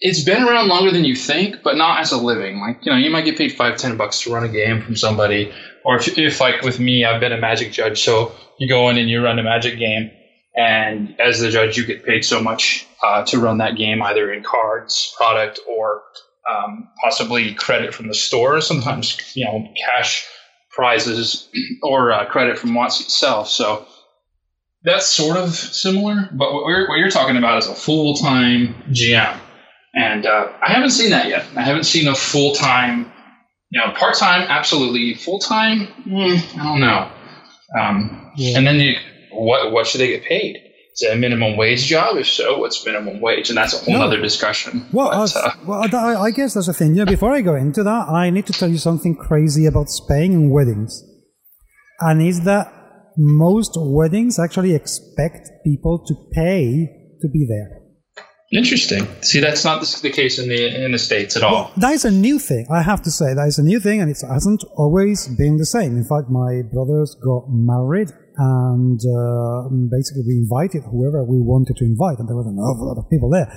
it's 0.00 0.24
been 0.24 0.42
around 0.42 0.68
longer 0.68 0.90
than 0.90 1.04
you 1.04 1.14
think, 1.14 1.62
but 1.62 1.76
not 1.76 2.00
as 2.00 2.12
a 2.12 2.16
living. 2.16 2.60
Like 2.60 2.78
you 2.82 2.92
know, 2.92 2.98
you 2.98 3.10
might 3.10 3.24
get 3.24 3.36
paid 3.36 3.52
five, 3.52 3.76
ten 3.76 3.96
bucks 3.96 4.22
to 4.22 4.32
run 4.32 4.44
a 4.44 4.48
game 4.48 4.82
from 4.82 4.96
somebody, 4.96 5.52
or 5.84 5.96
if, 5.96 6.16
if 6.16 6.40
like 6.40 6.62
with 6.62 6.80
me, 6.80 7.04
I've 7.04 7.20
been 7.20 7.32
a 7.32 7.40
Magic 7.40 7.72
judge, 7.72 8.02
so 8.02 8.32
you 8.58 8.68
go 8.68 8.88
in 8.88 8.96
and 8.96 9.10
you 9.10 9.22
run 9.22 9.38
a 9.38 9.42
Magic 9.42 9.78
game 9.78 10.10
and 10.56 11.20
as 11.20 11.40
the 11.40 11.50
judge, 11.50 11.76
you 11.76 11.84
get 11.84 12.04
paid 12.04 12.24
so 12.24 12.42
much 12.42 12.86
uh, 13.02 13.24
to 13.24 13.38
run 13.38 13.58
that 13.58 13.76
game, 13.76 14.02
either 14.02 14.32
in 14.32 14.42
cards, 14.42 15.14
product, 15.16 15.60
or 15.68 16.02
um, 16.50 16.88
possibly 17.02 17.54
credit 17.54 17.92
from 17.92 18.08
the 18.08 18.14
store. 18.14 18.60
Sometimes, 18.62 19.18
you 19.36 19.44
know, 19.44 19.68
cash 19.86 20.26
prizes 20.70 21.48
or 21.82 22.12
uh, 22.12 22.24
credit 22.26 22.58
from 22.58 22.70
WotC 22.70 23.02
itself. 23.02 23.48
So 23.48 23.86
that's 24.82 25.06
sort 25.06 25.36
of 25.36 25.54
similar. 25.54 26.30
But 26.32 26.52
what, 26.52 26.88
what 26.88 26.98
you're 26.98 27.10
talking 27.10 27.36
about 27.36 27.58
is 27.58 27.68
a 27.68 27.74
full 27.74 28.14
time 28.14 28.74
GM. 28.90 29.38
And 29.94 30.26
uh, 30.26 30.52
I 30.66 30.72
haven't 30.72 30.90
seen 30.90 31.10
that 31.10 31.28
yet. 31.28 31.44
I 31.54 31.62
haven't 31.62 31.84
seen 31.84 32.08
a 32.08 32.14
full 32.14 32.54
time, 32.54 33.10
you 33.70 33.80
know, 33.80 33.92
part 33.92 34.14
time, 34.14 34.42
absolutely. 34.48 35.14
Full 35.14 35.38
time, 35.38 35.88
mm, 36.06 36.58
I 36.58 36.64
don't 36.64 36.80
know. 36.80 37.10
Um, 37.78 38.32
yeah. 38.36 38.58
And 38.58 38.66
then 38.66 38.76
you 38.76 38.96
what 39.36 39.72
what 39.72 39.86
should 39.86 40.00
they 40.00 40.08
get 40.08 40.24
paid? 40.24 40.56
Is 40.94 41.02
it 41.02 41.12
a 41.12 41.16
minimum 41.16 41.58
wage 41.58 41.84
job? 41.84 42.16
If 42.16 42.26
so, 42.26 42.58
what's 42.58 42.84
minimum 42.86 43.20
wage? 43.20 43.50
And 43.50 43.58
that's 43.58 43.74
a 43.74 43.84
whole 43.84 43.98
no. 43.98 44.06
other 44.06 44.20
discussion. 44.20 44.88
Well, 44.92 45.10
but, 45.10 45.36
uh, 45.36 45.50
well, 45.66 46.22
I 46.22 46.30
guess 46.30 46.54
that's 46.54 46.68
the 46.68 46.72
thing. 46.72 46.94
You 46.94 47.04
know, 47.04 47.10
before 47.10 47.32
I 47.32 47.42
go 47.42 47.54
into 47.54 47.82
that, 47.82 48.08
I 48.08 48.30
need 48.30 48.46
to 48.46 48.54
tell 48.54 48.70
you 48.70 48.78
something 48.78 49.14
crazy 49.14 49.66
about 49.66 49.90
Spain 49.90 50.32
and 50.32 50.50
weddings, 50.50 51.04
and 52.00 52.22
is 52.22 52.42
that 52.44 52.72
most 53.18 53.72
weddings 53.76 54.38
actually 54.38 54.74
expect 54.74 55.50
people 55.64 56.02
to 56.06 56.14
pay 56.32 56.88
to 57.20 57.28
be 57.28 57.46
there. 57.46 57.85
Interesting. 58.52 59.08
See, 59.22 59.40
that's 59.40 59.64
not 59.64 59.82
the 60.02 60.10
case 60.10 60.38
in 60.38 60.48
the 60.48 60.84
in 60.84 60.92
the 60.92 60.98
states 60.98 61.36
at 61.36 61.42
all. 61.42 61.52
Well, 61.52 61.72
that 61.78 61.92
is 61.94 62.04
a 62.04 62.10
new 62.12 62.38
thing. 62.38 62.66
I 62.70 62.82
have 62.82 63.02
to 63.02 63.10
say 63.10 63.34
that 63.34 63.46
is 63.48 63.58
a 63.58 63.62
new 63.62 63.80
thing, 63.80 64.00
and 64.00 64.10
it 64.10 64.18
hasn't 64.22 64.62
always 64.76 65.26
been 65.36 65.56
the 65.56 65.66
same. 65.66 65.96
In 65.96 66.04
fact, 66.04 66.30
my 66.30 66.62
brothers 66.72 67.16
got 67.24 67.44
married 67.48 68.12
and 68.38 69.00
uh, 69.00 69.68
basically 69.90 70.22
we 70.26 70.44
invited 70.44 70.82
whoever 70.84 71.24
we 71.24 71.40
wanted 71.40 71.76
to 71.76 71.84
invite, 71.84 72.18
and 72.18 72.28
there 72.28 72.36
was 72.36 72.46
an 72.46 72.58
awful 72.58 72.86
lot 72.86 72.98
of 72.98 73.08
people 73.08 73.30
there. 73.30 73.48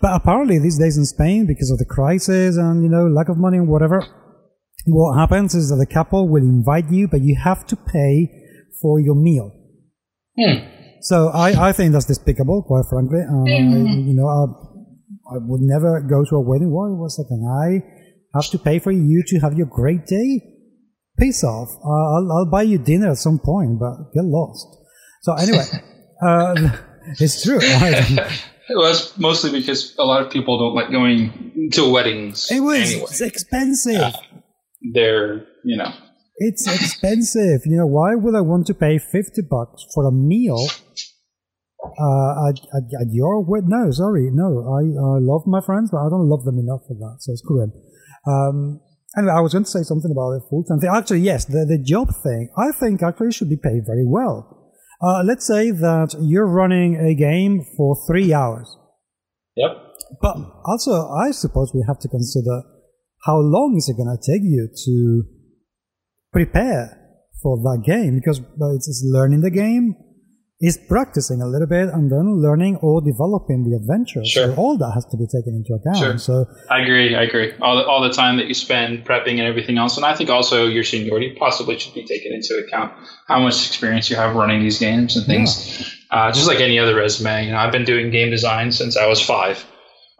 But 0.00 0.14
apparently, 0.14 0.58
these 0.58 0.78
days 0.78 0.98
in 0.98 1.06
Spain, 1.06 1.46
because 1.46 1.70
of 1.70 1.78
the 1.78 1.86
crisis 1.86 2.56
and 2.56 2.82
you 2.82 2.90
know 2.90 3.06
lack 3.06 3.28
of 3.28 3.38
money 3.38 3.56
and 3.56 3.68
whatever, 3.68 4.04
what 4.86 5.18
happens 5.18 5.54
is 5.54 5.70
that 5.70 5.76
the 5.76 5.92
couple 5.92 6.28
will 6.28 6.42
invite 6.42 6.90
you, 6.90 7.08
but 7.08 7.22
you 7.22 7.36
have 7.42 7.66
to 7.68 7.76
pay 7.76 8.30
for 8.80 9.00
your 9.00 9.14
meal. 9.14 9.52
Hmm. 10.38 10.75
So 11.06 11.28
I, 11.28 11.68
I 11.68 11.72
think 11.72 11.92
that's 11.92 12.04
despicable, 12.04 12.64
quite 12.64 12.86
frankly. 12.90 13.20
Um, 13.20 13.44
mm-hmm. 13.44 13.86
I, 13.86 13.90
you 14.08 14.14
know, 14.14 14.26
uh, 14.26 14.50
I 15.30 15.38
would 15.38 15.60
never 15.60 16.00
go 16.00 16.24
to 16.24 16.34
a 16.34 16.40
wedding. 16.40 16.72
Why 16.72 16.88
was 16.88 17.16
like, 17.16 17.30
I 17.30 17.84
have 18.34 18.50
to 18.50 18.58
pay 18.58 18.80
for 18.80 18.90
you 18.90 19.22
to 19.28 19.38
have 19.38 19.54
your 19.54 19.68
great 19.70 20.06
day? 20.06 20.42
Peace 21.16 21.44
off. 21.44 21.68
Uh, 21.84 21.88
I'll, 21.88 22.32
I'll 22.32 22.50
buy 22.50 22.62
you 22.62 22.78
dinner 22.78 23.12
at 23.12 23.18
some 23.18 23.38
point, 23.38 23.78
but 23.78 24.12
get 24.14 24.24
lost. 24.24 24.66
So 25.22 25.34
anyway, 25.34 25.64
uh, 26.26 26.76
it's 27.20 27.42
true. 27.42 27.60
Well, 28.68 28.90
it's 28.90 29.16
mostly 29.16 29.52
because 29.52 29.94
a 29.96 30.02
lot 30.02 30.22
of 30.22 30.32
people 30.32 30.58
don't 30.58 30.74
like 30.74 30.90
going 30.90 31.70
to 31.74 31.88
weddings. 31.88 32.50
It 32.50 32.58
was 32.58 32.92
anyway. 32.92 33.28
expensive. 33.28 34.00
Uh, 34.00 34.12
they're, 34.92 35.46
you 35.62 35.76
know. 35.76 35.92
It's 36.38 36.66
expensive. 36.66 37.62
you 37.64 37.78
know, 37.78 37.86
why 37.86 38.14
would 38.14 38.34
I 38.34 38.42
want 38.42 38.66
to 38.66 38.74
pay 38.74 38.98
50 38.98 39.42
bucks 39.50 39.84
for 39.94 40.06
a 40.06 40.12
meal 40.12 40.68
uh, 41.82 42.48
at, 42.48 42.60
at, 42.76 42.84
at, 43.00 43.08
your 43.10 43.42
wedding? 43.42 43.70
No, 43.70 43.90
sorry. 43.90 44.28
No, 44.32 44.60
I, 44.68 44.84
I 44.84 45.18
love 45.20 45.46
my 45.46 45.60
friends, 45.64 45.90
but 45.90 45.98
I 45.98 46.10
don't 46.10 46.28
love 46.28 46.44
them 46.44 46.58
enough 46.58 46.82
for 46.86 46.94
that. 46.94 47.16
So 47.20 47.34
screw 47.36 47.60
them. 47.60 47.72
Um, 48.26 48.80
anyway, 49.16 49.32
I 49.32 49.40
was 49.40 49.52
going 49.52 49.64
to 49.64 49.70
say 49.70 49.82
something 49.82 50.10
about 50.10 50.36
the 50.36 50.46
full 50.50 50.64
time 50.64 50.78
thing. 50.78 50.90
Actually, 50.92 51.20
yes, 51.20 51.46
the, 51.46 51.64
the 51.64 51.82
job 51.82 52.14
thing, 52.22 52.50
I 52.58 52.70
think 52.72 53.02
actually 53.02 53.32
should 53.32 53.48
be 53.48 53.56
paid 53.56 53.84
very 53.86 54.04
well. 54.06 54.72
Uh, 55.00 55.22
let's 55.24 55.46
say 55.46 55.70
that 55.70 56.16
you're 56.20 56.48
running 56.48 56.96
a 56.96 57.14
game 57.14 57.64
for 57.76 57.96
three 58.06 58.32
hours. 58.32 58.76
Yep. 59.56 59.70
But 60.20 60.36
also, 60.64 61.08
I 61.08 61.30
suppose 61.30 61.72
we 61.74 61.84
have 61.86 61.98
to 62.00 62.08
consider 62.08 62.62
how 63.24 63.38
long 63.38 63.74
is 63.76 63.88
it 63.88 63.96
going 63.96 64.14
to 64.14 64.20
take 64.20 64.42
you 64.42 64.68
to 64.84 65.35
prepare 66.36 66.84
for 67.42 67.56
that 67.56 67.82
game 67.86 68.20
because 68.20 68.40
it's 68.74 69.02
learning 69.06 69.40
the 69.40 69.50
game, 69.50 69.96
is 70.60 70.78
practicing 70.88 71.40
a 71.42 71.46
little 71.46 71.66
bit 71.66 71.88
and 71.92 72.10
then 72.10 72.40
learning 72.42 72.76
or 72.82 73.02
developing 73.02 73.64
the 73.68 73.76
adventure. 73.76 74.24
Sure. 74.24 74.48
So 74.48 74.54
all 74.54 74.78
that 74.78 74.92
has 74.94 75.04
to 75.06 75.16
be 75.16 75.26
taken 75.26 75.52
into 75.54 75.72
account. 75.74 75.98
Sure. 75.98 76.18
So 76.18 76.46
I 76.70 76.80
agree. 76.80 77.14
I 77.14 77.22
agree. 77.22 77.52
All 77.60 77.76
the, 77.76 77.84
all 77.86 78.02
the 78.02 78.12
time 78.12 78.38
that 78.38 78.46
you 78.46 78.54
spend 78.54 79.04
prepping 79.04 79.36
and 79.40 79.42
everything 79.42 79.76
else, 79.76 79.96
and 79.96 80.06
I 80.06 80.14
think 80.14 80.30
also 80.30 80.66
your 80.66 80.84
seniority 80.84 81.36
possibly 81.38 81.78
should 81.78 81.94
be 81.94 82.04
taken 82.04 82.32
into 82.32 82.54
account. 82.66 82.92
How 83.28 83.40
much 83.40 83.66
experience 83.66 84.08
you 84.08 84.16
have 84.16 84.34
running 84.34 84.60
these 84.60 84.78
games 84.78 85.16
and 85.16 85.26
things. 85.26 85.80
Yeah. 86.10 86.18
Uh, 86.18 86.32
just 86.32 86.46
like 86.46 86.60
any 86.60 86.78
other 86.78 86.94
resume, 86.94 87.46
you 87.46 87.52
know, 87.52 87.58
I've 87.58 87.72
been 87.72 87.84
doing 87.84 88.10
game 88.10 88.30
design 88.30 88.72
since 88.72 88.96
I 88.96 89.06
was 89.06 89.20
five, 89.20 89.64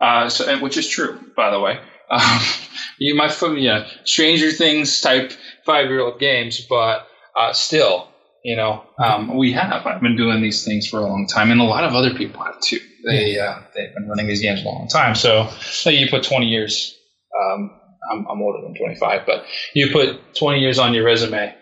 uh, 0.01 0.29
so, 0.29 0.59
which 0.59 0.77
is 0.77 0.87
true, 0.89 1.19
by 1.37 1.51
the 1.51 1.61
way. 1.61 1.79
Um, 2.11 2.41
you 2.99 3.15
might, 3.15 3.41
know, 3.41 3.87
Stranger 4.05 4.51
Things 4.51 5.01
type 5.01 5.33
five 5.67 5.89
year 5.91 6.01
old 6.01 6.19
games, 6.19 6.65
but 6.69 7.07
uh, 7.37 7.53
still, 7.53 8.09
you 8.45 8.57
know, 8.57 8.85
um, 8.99 9.37
we 9.37 9.53
have. 9.53 9.85
I've 9.87 10.01
been 10.01 10.17
doing 10.17 10.41
these 10.41 10.65
things 10.65 10.89
for 10.89 11.01
a 11.01 11.03
long 11.03 11.27
time, 11.27 11.51
and 11.51 11.61
a 11.61 11.65
lot 11.65 11.85
of 11.85 11.95
other 11.95 12.15
people 12.15 12.43
have 12.45 12.61
too. 12.61 12.79
They 13.05 13.39
uh, 13.39 13.59
they've 13.75 13.93
been 13.95 14.09
running 14.09 14.29
these 14.29 14.41
games 14.41 14.63
a 14.63 14.65
long 14.65 14.89
time. 14.89 15.15
So, 15.15 15.49
say 15.61 15.95
you 15.95 16.09
put 16.09 16.23
20 16.23 16.47
years. 16.47 16.97
Um, 17.39 17.81
I'm, 18.11 18.27
I'm 18.29 18.41
older 18.41 18.63
than 18.63 18.75
25, 18.75 19.27
but 19.27 19.45
you 19.75 19.91
put 19.93 20.37
20 20.37 20.61
years 20.61 20.79
on 20.79 20.95
your 20.95 21.05
resume. 21.05 21.55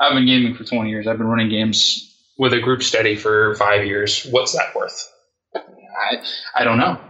I've 0.00 0.14
been 0.14 0.26
gaming 0.26 0.54
for 0.54 0.64
20 0.64 0.88
years. 0.88 1.06
I've 1.06 1.18
been 1.18 1.26
running 1.26 1.50
games 1.50 2.10
with 2.38 2.52
a 2.52 2.60
group 2.60 2.82
steady 2.82 3.16
for 3.16 3.54
five 3.56 3.84
years. 3.84 4.24
What's 4.30 4.52
that 4.52 4.74
worth? 4.74 5.10
I 5.54 6.24
I 6.54 6.64
don't 6.64 6.78
know. 6.78 7.00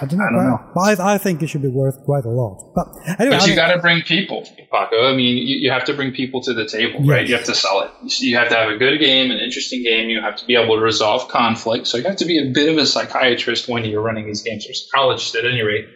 I 0.00 0.06
don't 0.06 0.18
know. 0.18 0.24
I, 0.24 0.30
don't 0.30 0.46
know. 0.46 0.70
But 0.74 1.00
I, 1.00 1.14
I, 1.14 1.18
think 1.18 1.42
it 1.42 1.48
should 1.48 1.62
be 1.62 1.68
worth 1.68 2.02
quite 2.04 2.24
a 2.24 2.28
lot. 2.28 2.72
But 2.74 2.88
anyway, 3.20 3.38
but 3.38 3.46
you 3.46 3.54
got 3.54 3.72
to 3.72 3.78
bring 3.80 4.02
people, 4.02 4.42
Paco. 4.70 5.06
I 5.06 5.14
mean, 5.14 5.36
you, 5.36 5.56
you, 5.60 5.70
have 5.70 5.84
to 5.84 5.94
bring 5.94 6.12
people 6.12 6.42
to 6.42 6.54
the 6.54 6.66
table, 6.66 7.00
yes. 7.00 7.08
right? 7.08 7.28
You 7.28 7.34
have 7.34 7.44
to 7.44 7.54
sell 7.54 7.82
it. 7.82 8.20
You 8.20 8.36
have 8.36 8.48
to 8.48 8.54
have 8.54 8.70
a 8.70 8.76
good 8.76 8.98
game, 8.98 9.30
an 9.30 9.38
interesting 9.38 9.82
game. 9.82 10.08
You 10.08 10.20
have 10.20 10.36
to 10.36 10.46
be 10.46 10.56
able 10.56 10.76
to 10.76 10.82
resolve 10.82 11.28
conflict. 11.28 11.86
So 11.86 11.98
you 11.98 12.04
have 12.04 12.16
to 12.16 12.24
be 12.24 12.38
a 12.38 12.52
bit 12.52 12.72
of 12.72 12.78
a 12.78 12.86
psychiatrist 12.86 13.68
when 13.68 13.84
you're 13.84 14.02
running 14.02 14.26
these 14.26 14.42
games, 14.42 14.66
or 14.68 14.74
psychologist 14.74 15.34
at 15.34 15.44
any 15.44 15.62
rate, 15.62 15.86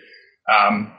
um, 0.49 0.93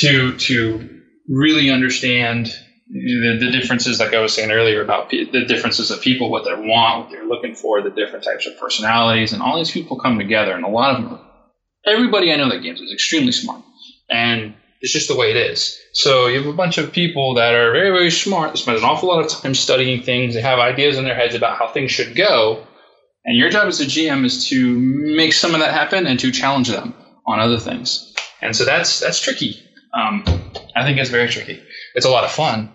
to 0.00 0.36
to 0.36 1.00
really 1.28 1.70
understand 1.70 2.54
the, 2.88 3.38
the 3.40 3.50
differences, 3.50 3.98
like 3.98 4.14
I 4.14 4.20
was 4.20 4.34
saying 4.34 4.50
earlier, 4.50 4.82
about 4.82 5.10
the 5.10 5.44
differences 5.46 5.90
of 5.90 6.00
people, 6.00 6.30
what 6.30 6.44
they 6.44 6.54
want, 6.54 7.04
what 7.04 7.10
they're 7.10 7.26
looking 7.26 7.54
for, 7.54 7.82
the 7.82 7.90
different 7.90 8.24
types 8.24 8.46
of 8.46 8.58
personalities, 8.58 9.32
and 9.32 9.42
all 9.42 9.56
these 9.56 9.70
people 9.70 9.98
come 9.98 10.18
together, 10.18 10.52
and 10.52 10.64
a 10.64 10.68
lot 10.68 10.94
of 10.94 11.02
them 11.02 11.14
are 11.14 11.33
everybody 11.86 12.32
I 12.32 12.36
know 12.36 12.48
that 12.50 12.62
games 12.62 12.80
is 12.80 12.92
extremely 12.92 13.32
smart, 13.32 13.62
and 14.10 14.54
it's 14.80 14.92
just 14.92 15.08
the 15.08 15.16
way 15.16 15.30
it 15.30 15.36
is. 15.36 15.78
So 15.92 16.26
you 16.26 16.38
have 16.38 16.46
a 16.46 16.56
bunch 16.56 16.78
of 16.78 16.92
people 16.92 17.34
that 17.34 17.54
are 17.54 17.72
very, 17.72 17.90
very 17.90 18.10
smart. 18.10 18.52
They 18.52 18.60
spend 18.60 18.78
an 18.78 18.84
awful 18.84 19.08
lot 19.08 19.24
of 19.24 19.30
time 19.30 19.54
studying 19.54 20.02
things. 20.02 20.34
They 20.34 20.42
have 20.42 20.58
ideas 20.58 20.98
in 20.98 21.04
their 21.04 21.14
heads 21.14 21.34
about 21.34 21.58
how 21.58 21.68
things 21.68 21.90
should 21.90 22.16
go, 22.16 22.66
and 23.24 23.36
your 23.36 23.50
job 23.50 23.68
as 23.68 23.80
a 23.80 23.84
GM 23.84 24.24
is 24.24 24.48
to 24.48 24.78
make 24.78 25.32
some 25.32 25.54
of 25.54 25.60
that 25.60 25.72
happen 25.72 26.06
and 26.06 26.18
to 26.20 26.30
challenge 26.30 26.68
them 26.68 26.94
on 27.26 27.40
other 27.40 27.58
things. 27.58 28.12
And 28.42 28.54
so 28.54 28.64
that's 28.64 29.00
that's 29.00 29.20
tricky. 29.20 29.60
Um, 29.94 30.24
I 30.76 30.84
think 30.84 30.98
it's 30.98 31.10
very 31.10 31.28
tricky. 31.28 31.62
It's 31.94 32.04
a 32.04 32.10
lot 32.10 32.24
of 32.24 32.32
fun, 32.32 32.72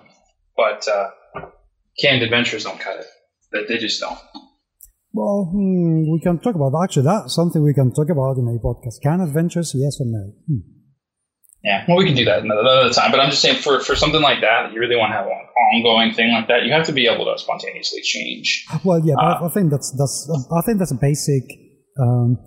but 0.55 0.87
uh, 0.87 1.09
canned 2.01 2.23
adventures 2.23 2.63
don't 2.63 2.79
cut 2.79 2.99
it. 2.99 3.05
They, 3.51 3.65
they 3.65 3.77
just 3.77 3.99
don't. 3.99 4.17
Well, 5.19 5.49
hmm, 5.51 6.09
we 6.13 6.21
can 6.23 6.39
talk 6.39 6.55
about 6.55 6.71
actually 6.81 7.03
that's 7.03 7.35
something 7.35 7.61
we 7.61 7.73
can 7.73 7.91
talk 7.91 8.07
about 8.09 8.37
in 8.37 8.47
a 8.47 8.55
podcast. 8.63 9.03
Can 9.03 9.19
adventures, 9.19 9.75
yes 9.75 9.99
or 9.99 10.07
no? 10.07 10.31
Hmm. 10.47 10.63
Yeah, 11.61 11.83
well, 11.89 11.97
we 11.97 12.05
can 12.05 12.15
do 12.15 12.23
that 12.23 12.43
another 12.43 12.89
time. 12.93 13.11
But 13.11 13.19
I'm 13.19 13.29
just 13.29 13.41
saying, 13.41 13.57
for, 13.57 13.81
for 13.81 13.97
something 13.97 14.21
like 14.21 14.39
that, 14.39 14.71
you 14.71 14.79
really 14.79 14.95
want 14.95 15.11
to 15.11 15.17
have 15.17 15.25
an 15.25 15.41
ongoing 15.75 16.13
thing 16.13 16.31
like 16.31 16.47
that. 16.47 16.63
You 16.63 16.71
have 16.71 16.85
to 16.85 16.93
be 16.93 17.05
able 17.05 17.25
to 17.25 17.37
spontaneously 17.37 18.01
change. 18.01 18.65
Well, 18.85 19.01
yeah, 19.03 19.15
uh, 19.15 19.43
I 19.43 19.49
think 19.49 19.71
that's 19.71 19.91
that's 19.91 20.31
I 20.57 20.61
think 20.61 20.79
that's 20.79 20.93
a 20.93 21.01
basic 21.09 21.43
um, 21.99 22.37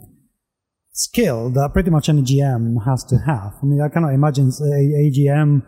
skill 0.92 1.50
that 1.50 1.74
pretty 1.74 1.90
much 1.90 2.08
any 2.08 2.22
GM 2.22 2.86
has 2.86 3.04
to 3.10 3.16
have. 3.26 3.52
I 3.62 3.66
mean, 3.66 3.82
I 3.82 3.90
cannot 3.90 4.14
imagine 4.14 4.48
a, 4.48 4.74
a 5.04 5.12
GM 5.12 5.60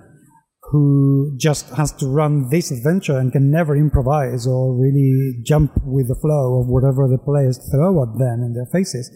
who 0.75 1.33
just 1.38 1.71
has 1.76 1.93
to 1.93 2.07
run 2.09 2.50
this 2.50 2.73
adventure 2.73 3.16
and 3.16 3.31
can 3.31 3.49
never 3.49 3.76
improvise 3.76 4.45
or 4.45 4.75
really 4.75 5.38
jump 5.45 5.71
with 5.85 6.09
the 6.09 6.16
flow 6.16 6.61
of 6.61 6.66
whatever 6.66 7.07
the 7.07 7.16
players 7.16 7.62
throw 7.71 8.02
at 8.02 8.11
them 8.19 8.43
in 8.43 8.54
their 8.59 8.66
faces 8.75 9.07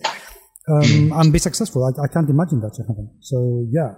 um, 0.70 1.10
and 1.18 1.32
be 1.32 1.40
successful. 1.40 1.82
I, 1.82 1.90
I, 2.04 2.06
can't 2.06 2.30
imagine 2.30 2.60
that 2.60 2.74
to 2.74 2.82
happen. 2.82 3.10
So 3.20 3.66
yeah. 3.72 3.90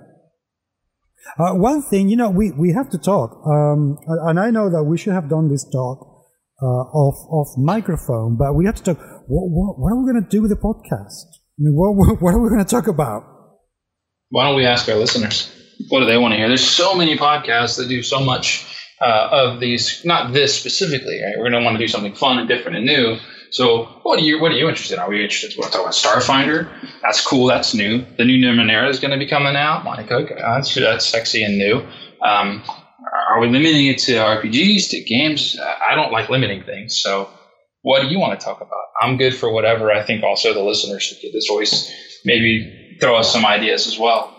Uh, 1.39 1.53
one 1.53 1.83
thing, 1.83 2.09
you 2.09 2.17
know, 2.17 2.31
we, 2.31 2.51
we 2.53 2.73
have 2.73 2.89
to 2.91 2.99
talk, 2.99 3.37
um, 3.47 3.99
and 4.09 4.41
I 4.41 4.51
know 4.51 4.71
that 4.71 4.85
we 4.85 4.97
should 4.97 5.13
have 5.13 5.29
done 5.29 5.51
this 5.51 5.69
talk 5.71 5.99
uh, 6.63 6.65
off 6.65 7.19
off 7.29 7.59
microphone, 7.59 8.39
but 8.39 8.55
we 8.55 8.65
have 8.65 8.77
to 8.77 8.83
talk. 8.83 8.99
What, 9.29 9.45
what, 9.53 9.79
what 9.79 9.93
are 9.93 10.01
we 10.01 10.11
going 10.11 10.25
to 10.25 10.31
do 10.31 10.41
with 10.41 10.51
the 10.51 10.57
podcast? 10.57 11.29
I 11.29 11.69
mean, 11.69 11.75
what, 11.75 11.93
what 12.23 12.33
are 12.33 12.41
we 12.41 12.49
going 12.49 12.65
to 12.65 12.71
talk 12.71 12.89
about? 12.89 13.23
Why 14.31 14.47
don't 14.47 14.57
we 14.57 14.65
ask 14.65 14.89
our 14.89 14.97
listeners? 14.97 15.60
What 15.91 16.01
do 16.01 16.07
they 16.07 16.17
want 16.17 16.33
to 16.33 16.39
hear? 16.39 16.49
There's 16.49 16.69
so 16.69 16.95
many 16.95 17.17
podcasts 17.17 17.77
that 17.77 17.89
do 17.89 18.03
so 18.03 18.21
much 18.21 18.67
uh, 19.01 19.29
of 19.31 19.61
these. 19.61 20.03
Not 20.05 20.33
this 20.33 20.59
specifically. 20.59 21.21
Right? 21.23 21.35
We're 21.37 21.51
going 21.51 21.63
to 21.63 21.65
want 21.65 21.79
to 21.79 21.85
do 21.85 21.89
something 21.89 22.15
fun 22.15 22.39
and 22.39 22.49
different 22.49 22.79
and 22.79 22.87
new. 22.87 23.19
So, 23.51 23.85
what 24.05 24.21
are 24.21 24.23
you 24.23 24.41
what 24.41 24.53
are 24.53 24.57
you 24.57 24.69
interested 24.69 24.95
in? 24.95 25.01
Are 25.01 25.09
we 25.09 25.23
interested? 25.23 25.61
Talk 25.61 25.75
about 25.75 25.93
Starfinder? 25.93 26.71
That's 27.03 27.25
cool. 27.25 27.47
That's 27.47 27.75
new. 27.75 28.05
The 28.17 28.25
new 28.25 28.39
Numenera 28.39 28.89
is 28.89 29.01
going 29.01 29.11
to 29.11 29.19
be 29.19 29.27
coming 29.27 29.57
out. 29.57 29.85
Monica, 29.85 30.15
okay, 30.15 30.37
that's 30.39 30.73
that's 30.75 31.07
sexy 31.07 31.43
and 31.43 31.59
new. 31.59 31.83
Um, 32.23 32.63
are 33.29 33.41
we 33.41 33.49
limiting 33.49 33.87
it 33.87 33.99
to 34.01 34.13
RPGs 34.13 34.91
to 34.91 35.01
games? 35.01 35.59
I 35.61 35.97
don't 35.97 36.13
like 36.13 36.29
limiting 36.29 36.63
things. 36.63 37.01
So, 37.01 37.29
what 37.83 38.03
do 38.03 38.09
you 38.09 38.21
want 38.21 38.39
to 38.39 38.45
talk 38.45 38.59
about? 38.59 38.71
I'm 39.03 39.17
good 39.17 39.35
for 39.35 39.53
whatever. 39.53 39.91
I 39.91 40.05
think 40.05 40.23
also 40.23 40.55
the 40.55 40.63
listeners 40.63 41.03
should 41.03 41.19
get 41.21 41.33
this 41.33 41.49
voice. 41.49 41.91
Maybe 42.25 42.99
throw 43.01 43.17
us 43.17 43.33
some 43.33 43.45
ideas 43.45 43.89
as 43.89 43.99
well. 43.99 44.37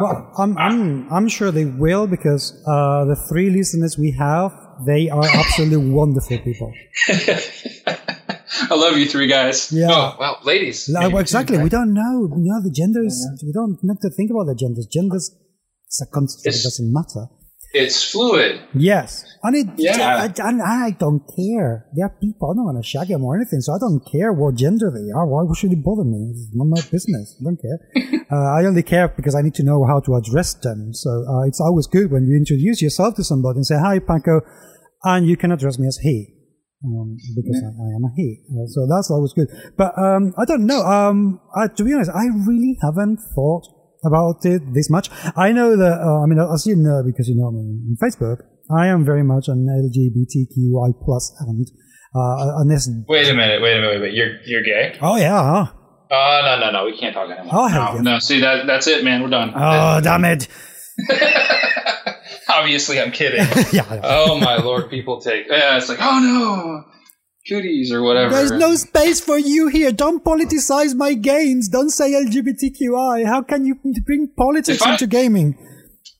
Well, 0.00 0.32
I'm, 0.38 0.58
I'm, 0.58 1.12
I'm 1.12 1.28
sure 1.28 1.50
they 1.50 1.66
will 1.66 2.06
because 2.06 2.52
uh, 2.66 3.04
the 3.04 3.16
three 3.28 3.50
listeners 3.50 3.96
we 3.98 4.10
have, 4.12 4.52
they 4.86 5.08
are 5.08 5.24
absolutely 5.24 5.90
wonderful 5.92 6.38
people. 6.38 6.72
I 8.70 8.74
love 8.74 8.96
you 8.96 9.06
three 9.06 9.26
guys. 9.26 9.72
Yeah. 9.72 9.88
Oh, 9.90 10.16
well, 10.18 10.38
ladies. 10.44 10.88
well, 10.92 11.18
exactly. 11.18 11.58
We 11.58 11.68
don't 11.68 11.92
know. 11.92 12.28
You 12.36 12.44
know, 12.50 12.62
the 12.62 12.70
genders, 12.70 13.24
yeah. 13.24 13.46
we 13.46 13.52
don't 13.52 13.78
have 13.88 14.00
to 14.00 14.10
think 14.10 14.30
about 14.30 14.46
the 14.46 14.54
genders. 14.54 14.86
Genders, 14.86 15.34
it's 15.86 16.02
a 16.02 16.06
construct. 16.06 16.46
It 16.46 16.62
doesn't 16.62 16.92
matter. 16.92 17.26
It's 17.74 18.08
fluid. 18.08 18.62
Yes. 18.72 19.24
And 19.42 19.56
it, 19.56 19.66
yeah. 19.76 20.30
I, 20.38 20.42
I, 20.42 20.86
I 20.86 20.90
don't 20.92 21.20
care. 21.36 21.86
There 21.92 22.06
are 22.06 22.14
people, 22.22 22.50
I 22.50 22.54
don't 22.54 22.64
want 22.64 22.82
to 22.82 22.88
shag 22.88 23.08
them 23.08 23.24
or 23.24 23.34
anything, 23.34 23.60
so 23.60 23.74
I 23.74 23.78
don't 23.78 24.00
care 24.00 24.32
what 24.32 24.54
gender 24.54 24.94
they 24.94 25.10
are. 25.10 25.26
Why 25.26 25.42
should 25.54 25.72
it 25.72 25.82
bother 25.84 26.04
me? 26.04 26.30
It's 26.30 26.54
not 26.54 26.70
my 26.70 26.80
business. 26.88 27.36
I 27.40 27.42
don't 27.42 27.60
care. 27.60 28.26
uh, 28.32 28.54
I 28.54 28.64
only 28.64 28.84
care 28.84 29.08
because 29.08 29.34
I 29.34 29.42
need 29.42 29.54
to 29.54 29.64
know 29.64 29.84
how 29.84 29.98
to 30.06 30.14
address 30.14 30.54
them. 30.54 30.94
So 30.94 31.10
uh, 31.10 31.42
it's 31.42 31.60
always 31.60 31.88
good 31.88 32.12
when 32.12 32.24
you 32.24 32.36
introduce 32.36 32.80
yourself 32.80 33.16
to 33.16 33.24
somebody 33.24 33.58
and 33.58 33.66
say, 33.66 33.76
hi, 33.76 33.98
Paco, 33.98 34.42
and 35.02 35.26
you 35.26 35.36
can 35.36 35.50
address 35.50 35.76
me 35.76 35.88
as 35.88 35.98
he. 35.98 36.30
Um, 36.84 37.16
because 37.34 37.58
yeah. 37.60 37.68
I, 37.68 37.90
I, 37.90 37.96
am 37.96 38.04
a 38.04 38.12
he. 38.14 38.38
Uh, 38.54 38.66
so 38.68 38.86
that's 38.86 39.10
always 39.10 39.32
good. 39.32 39.48
But 39.76 39.98
um, 39.98 40.32
I 40.38 40.44
don't 40.44 40.64
know. 40.64 40.80
Um, 40.80 41.40
to 41.76 41.82
be 41.82 41.92
honest, 41.92 42.12
I 42.14 42.28
really 42.46 42.78
haven't 42.82 43.18
thought 43.34 43.66
about 44.06 44.44
it 44.44 44.62
this 44.72 44.90
much. 44.90 45.10
I 45.36 45.52
know 45.52 45.76
that, 45.76 46.00
uh, 46.00 46.22
I 46.22 46.26
mean, 46.26 46.38
as 46.38 46.66
you 46.66 46.76
know, 46.76 47.02
because 47.04 47.28
you 47.28 47.36
know 47.36 47.50
me 47.50 47.60
on 47.60 47.96
Facebook, 48.00 48.38
I 48.70 48.86
am 48.88 49.04
very 49.04 49.22
much 49.22 49.48
an 49.48 49.66
LGBTQI 49.66 51.04
plus 51.04 51.34
and 51.40 51.66
uh, 52.14 52.62
Wait 53.08 53.28
a 53.28 53.34
minute, 53.34 53.60
wait 53.60 53.76
a 53.76 53.80
minute, 53.80 54.00
wait 54.00 54.10
a. 54.10 54.14
You're 54.14 54.40
you're 54.46 54.62
gay? 54.62 54.96
Oh 55.02 55.16
yeah. 55.16 55.66
Uh, 56.10 56.42
no, 56.44 56.60
no, 56.60 56.70
no. 56.70 56.84
We 56.84 56.96
can't 56.96 57.12
talk 57.12 57.28
anymore. 57.28 57.52
Oh, 57.52 57.68
no, 57.68 57.98
no, 57.98 58.18
see 58.20 58.40
that 58.40 58.66
that's 58.66 58.86
it, 58.86 59.02
man. 59.02 59.22
We're 59.22 59.30
done. 59.30 59.52
Oh, 59.54 60.00
damn 60.00 60.24
it. 60.24 60.46
Obviously, 62.48 63.00
I'm 63.00 63.10
kidding. 63.10 63.40
yeah. 63.72 64.00
Oh 64.04 64.38
my 64.38 64.56
lord, 64.56 64.90
people 64.90 65.20
take. 65.20 65.48
Yeah, 65.48 65.76
it's 65.76 65.88
like, 65.88 65.98
oh 66.00 66.20
no, 66.20 66.84
cooties 67.48 67.92
or 67.92 68.02
whatever. 68.02 68.34
There's 68.34 68.50
no 68.52 68.74
space 68.74 69.20
for 69.20 69.38
you 69.38 69.68
here. 69.68 69.92
Don't 69.92 70.24
politicize 70.24 70.94
my 70.94 71.14
games. 71.14 71.68
Don't 71.68 71.90
say 71.90 72.12
LGBTQI. 72.12 73.26
How 73.26 73.42
can 73.42 73.64
you 73.64 73.76
bring 74.04 74.28
politics 74.36 74.82
I, 74.82 74.92
into 74.92 75.06
gaming? 75.06 75.56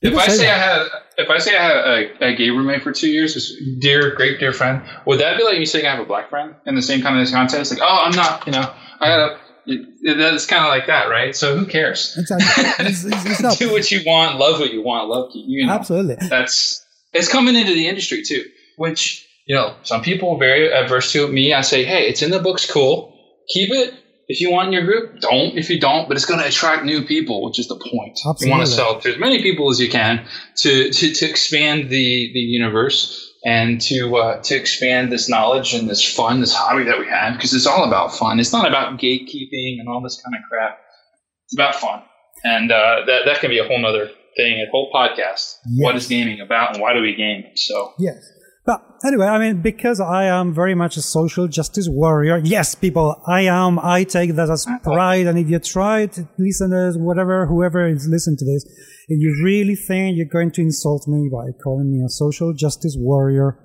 if 0.01 0.15
I 0.15 0.27
say, 0.27 0.37
say 0.37 0.51
I 0.51 0.57
had, 0.57 0.87
if 1.17 1.29
I 1.29 1.37
say 1.39 1.57
I 1.57 1.63
had 1.63 1.75
a, 1.75 2.25
a, 2.27 2.35
gay 2.35 2.49
roommate 2.49 2.83
for 2.83 2.91
two 2.91 3.09
years, 3.09 3.33
this 3.33 3.55
dear, 3.79 4.15
great, 4.15 4.39
dear 4.39 4.53
friend, 4.53 4.83
would 5.05 5.19
that 5.19 5.37
be 5.37 5.43
like 5.43 5.57
me 5.57 5.65
saying 5.65 5.85
I 5.85 5.91
have 5.91 5.99
a 5.99 6.05
black 6.05 6.29
friend 6.29 6.55
in 6.65 6.75
the 6.75 6.81
same 6.81 7.01
kind 7.01 7.19
of 7.19 7.31
context? 7.31 7.71
Like, 7.71 7.81
oh, 7.81 8.03
I'm 8.05 8.15
not, 8.15 8.45
you 8.45 8.53
know, 8.53 8.71
I 8.99 9.07
got 9.07 9.31
a. 9.31 9.39
It's 9.67 10.45
kind 10.45 10.63
of 10.63 10.69
like 10.69 10.85
that, 10.87 11.09
right? 11.09 11.35
So 11.35 11.57
who 11.57 11.65
cares? 11.65 12.15
Exactly. 12.19 12.85
It's, 12.85 13.03
it's, 13.03 13.39
it's 13.39 13.57
Do 13.57 13.71
what 13.71 13.89
you 13.89 14.01
want, 14.05 14.37
love 14.37 14.59
what 14.59 14.71
you 14.71 14.83
want, 14.83 15.09
love 15.09 15.31
you 15.33 15.65
know. 15.65 15.73
Absolutely. 15.73 16.17
That's 16.29 16.85
it's 17.13 17.27
coming 17.27 17.55
into 17.55 17.73
the 17.73 17.87
industry 17.87 18.21
too, 18.21 18.45
which 18.77 19.24
you 19.45 19.55
know 19.55 19.75
some 19.83 20.01
people 20.01 20.35
are 20.35 20.39
very 20.39 20.71
adverse 20.71 21.11
to 21.13 21.25
it. 21.25 21.31
Me, 21.31 21.53
I 21.53 21.61
say, 21.61 21.83
hey, 21.83 22.07
it's 22.07 22.21
in 22.21 22.31
the 22.31 22.39
books, 22.39 22.69
cool. 22.69 23.13
Keep 23.53 23.71
it 23.71 23.93
if 24.27 24.41
you 24.41 24.51
want 24.51 24.67
in 24.67 24.73
your 24.73 24.85
group, 24.85 25.19
don't. 25.19 25.57
If 25.57 25.69
you 25.69 25.79
don't, 25.79 26.07
but 26.07 26.17
it's 26.17 26.25
going 26.25 26.39
to 26.39 26.47
attract 26.47 26.83
new 26.83 27.03
people, 27.03 27.43
which 27.43 27.59
is 27.59 27.67
the 27.67 27.75
point. 27.75 28.19
Absolutely. 28.27 28.47
You 28.47 28.51
want 28.51 28.65
to 28.65 28.71
sell 28.71 28.99
to 28.99 29.13
as 29.13 29.19
many 29.19 29.41
people 29.41 29.69
as 29.69 29.79
you 29.79 29.89
can 29.89 30.25
to 30.57 30.91
to, 30.91 31.13
to 31.13 31.29
expand 31.29 31.89
the 31.89 32.31
the 32.33 32.39
universe 32.39 33.33
and 33.45 33.79
to 33.81 34.17
uh, 34.17 34.41
to 34.43 34.55
expand 34.55 35.11
this 35.11 35.29
knowledge 35.29 35.73
and 35.73 35.87
this 35.89 36.03
fun, 36.03 36.41
this 36.41 36.53
hobby 36.53 36.83
that 36.85 36.99
we 36.99 37.07
have, 37.07 37.35
because 37.35 37.53
it's 37.53 37.67
all 37.67 37.83
about 37.83 38.13
fun. 38.15 38.39
It's 38.39 38.51
not 38.51 38.67
about 38.67 38.99
gatekeeping 38.99 39.79
and 39.79 39.87
all 39.87 40.01
this 40.01 40.19
kind 40.21 40.35
of 40.35 40.41
crap. 40.49 40.79
It's 41.45 41.53
about 41.53 41.75
fun, 41.75 42.01
and 42.43 42.71
uh, 42.71 43.01
that 43.05 43.21
that 43.25 43.39
can 43.39 43.51
be 43.51 43.59
a 43.59 43.67
whole 43.67 43.85
other 43.85 44.09
thing, 44.35 44.65
a 44.67 44.71
whole 44.71 44.91
podcast. 44.91 45.57
Yes. 45.67 45.77
What 45.77 45.95
is 45.95 46.07
gaming 46.07 46.41
about, 46.41 46.73
and 46.73 46.81
why 46.81 46.93
do 46.93 47.01
we 47.01 47.13
game? 47.13 47.43
So 47.55 47.93
yes. 47.99 48.31
But 48.65 48.81
anyway, 49.05 49.27
I 49.27 49.37
mean, 49.37 49.61
because 49.61 49.99
I 49.99 50.25
am 50.25 50.53
very 50.53 50.73
much 50.73 50.97
a 50.97 51.01
social 51.01 51.47
justice 51.47 51.87
warrior. 51.87 52.41
Yes, 52.43 52.73
people, 52.73 53.21
I 53.27 53.41
am. 53.41 53.77
I 53.77 54.03
take 54.03 54.35
that 54.35 54.49
as 54.49 54.65
uh, 54.65 54.79
pride. 54.79 55.27
And 55.27 55.37
if 55.37 55.49
you 55.49 55.59
try 55.59 56.07
to 56.07 56.27
listeners, 56.39 56.97
whatever, 56.97 57.45
whoever 57.45 57.87
is 57.87 58.07
listening 58.09 58.37
to 58.37 58.45
this, 58.45 58.65
if 59.07 59.19
you 59.19 59.39
really 59.43 59.75
think 59.75 60.17
you're 60.17 60.25
going 60.25 60.51
to 60.53 60.61
insult 60.61 61.07
me 61.07 61.29
by 61.31 61.51
calling 61.63 61.91
me 61.91 62.03
a 62.03 62.09
social 62.09 62.53
justice 62.53 62.95
warrior, 62.97 63.59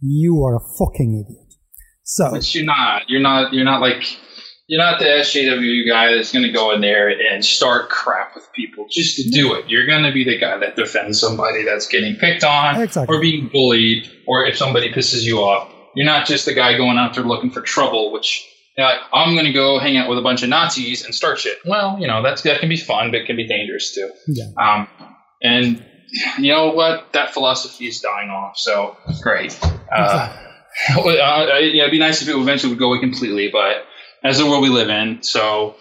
you 0.00 0.42
are 0.42 0.56
a 0.56 0.60
fucking 0.78 1.24
idiot. 1.24 1.54
So, 2.02 2.32
but 2.32 2.52
you're 2.52 2.64
not. 2.64 3.02
You're 3.08 3.20
not. 3.20 3.52
You're 3.52 3.64
not 3.64 3.80
like 3.80 4.02
you're 4.72 4.80
not 4.80 4.98
the 4.98 5.04
SJW 5.04 5.86
guy 5.86 6.14
that's 6.14 6.32
going 6.32 6.46
to 6.46 6.50
go 6.50 6.70
in 6.70 6.80
there 6.80 7.10
and 7.10 7.44
start 7.44 7.90
crap 7.90 8.34
with 8.34 8.50
people 8.54 8.86
just 8.90 9.16
to 9.16 9.28
do 9.28 9.52
it. 9.52 9.68
You're 9.68 9.84
going 9.84 10.02
to 10.04 10.12
be 10.12 10.24
the 10.24 10.38
guy 10.38 10.56
that 10.56 10.76
defends 10.76 11.20
somebody 11.20 11.62
that's 11.62 11.86
getting 11.86 12.16
picked 12.16 12.42
on 12.42 12.80
exactly. 12.80 13.14
or 13.14 13.20
being 13.20 13.48
bullied, 13.48 14.10
or 14.26 14.46
if 14.46 14.56
somebody 14.56 14.90
pisses 14.90 15.24
you 15.24 15.40
off. 15.40 15.70
You're 15.94 16.06
not 16.06 16.26
just 16.26 16.46
the 16.46 16.54
guy 16.54 16.78
going 16.78 16.96
out 16.96 17.12
there 17.12 17.22
looking 17.22 17.50
for 17.50 17.60
trouble, 17.60 18.12
which 18.12 18.48
like, 18.78 18.98
I'm 19.12 19.34
going 19.34 19.44
to 19.44 19.52
go 19.52 19.78
hang 19.78 19.98
out 19.98 20.08
with 20.08 20.16
a 20.16 20.22
bunch 20.22 20.42
of 20.42 20.48
Nazis 20.48 21.04
and 21.04 21.14
start 21.14 21.38
shit. 21.38 21.58
Well, 21.66 21.98
you 22.00 22.06
know, 22.06 22.22
that's 22.22 22.40
that 22.40 22.60
can 22.60 22.70
be 22.70 22.78
fun, 22.78 23.10
but 23.10 23.20
it 23.20 23.26
can 23.26 23.36
be 23.36 23.46
dangerous 23.46 23.94
too. 23.94 24.10
Yeah. 24.26 24.52
Um, 24.58 24.88
and 25.42 25.84
you 26.38 26.50
know 26.50 26.72
what? 26.72 27.12
That 27.12 27.34
philosophy 27.34 27.88
is 27.88 28.00
dying 28.00 28.30
off. 28.30 28.56
So 28.56 28.96
great. 29.20 29.52
Uh, 29.62 30.32
exactly. 30.88 31.20
uh, 31.20 31.58
yeah, 31.58 31.82
it'd 31.82 31.90
be 31.90 31.98
nice 31.98 32.22
if 32.22 32.28
it 32.30 32.36
eventually 32.36 32.72
would 32.72 32.78
go 32.78 32.88
away 32.88 33.00
completely, 33.00 33.50
but 33.52 33.84
as 34.24 34.38
the 34.38 34.46
world 34.46 34.62
we 34.62 34.68
live 34.68 34.88
in. 34.88 35.22
So 35.22 35.76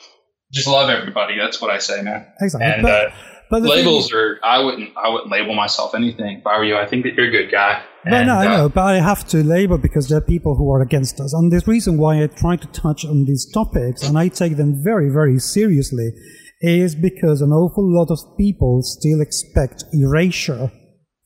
just 0.52 0.68
love 0.68 0.90
everybody. 0.90 1.38
That's 1.38 1.62
what 1.62 1.72
I 1.72 1.80
say, 1.80 2.02
man. 2.02 2.28
Exactly. 2.40 2.72
And 2.72 2.82
but, 2.84 3.08
uh, 3.08 3.12
but 3.50 3.62
labels 3.64 4.10
thing, 4.10 4.18
are 4.18 4.40
I 4.44 4.60
wouldn't 4.64 4.96
I 4.98 5.10
wouldn't 5.10 5.32
label 5.32 5.54
myself 5.54 5.94
anything. 5.96 6.40
If 6.40 6.48
I 6.48 6.58
were 6.58 6.64
you, 6.64 6.78
I 6.78 6.86
think 6.88 7.04
that 7.04 7.14
you're 7.16 7.28
a 7.28 7.32
good 7.32 7.52
guy. 7.52 7.84
But 8.04 8.14
and, 8.14 8.28
no, 8.28 8.36
I 8.36 8.48
uh, 8.48 8.58
know, 8.58 8.70
but 8.70 8.84
I 8.84 9.00
have 9.00 9.28
to 9.30 9.44
label 9.44 9.78
because 9.78 10.08
there 10.08 10.18
are 10.18 10.22
people 10.22 10.56
who 10.56 10.72
are 10.72 10.82
against 10.82 11.20
us. 11.20 11.34
And 11.34 11.52
the 11.52 11.62
reason 11.68 11.98
why 11.98 12.24
I 12.24 12.28
try 12.28 12.56
to 12.56 12.68
touch 12.68 13.06
on 13.06 13.26
these 13.26 13.50
topics 13.52 14.04
and 14.04 14.18
I 14.18 14.30
take 14.30 14.58
them 14.58 14.82
very, 14.84 15.10
very 15.10 15.38
seriously 15.38 16.12
is 16.62 16.96
because 16.96 17.42
an 17.42 17.52
awful 17.52 17.84
lot 17.84 18.10
of 18.12 18.20
people 18.38 18.82
still 18.84 19.20
expect 19.22 19.84
erasure 19.94 20.72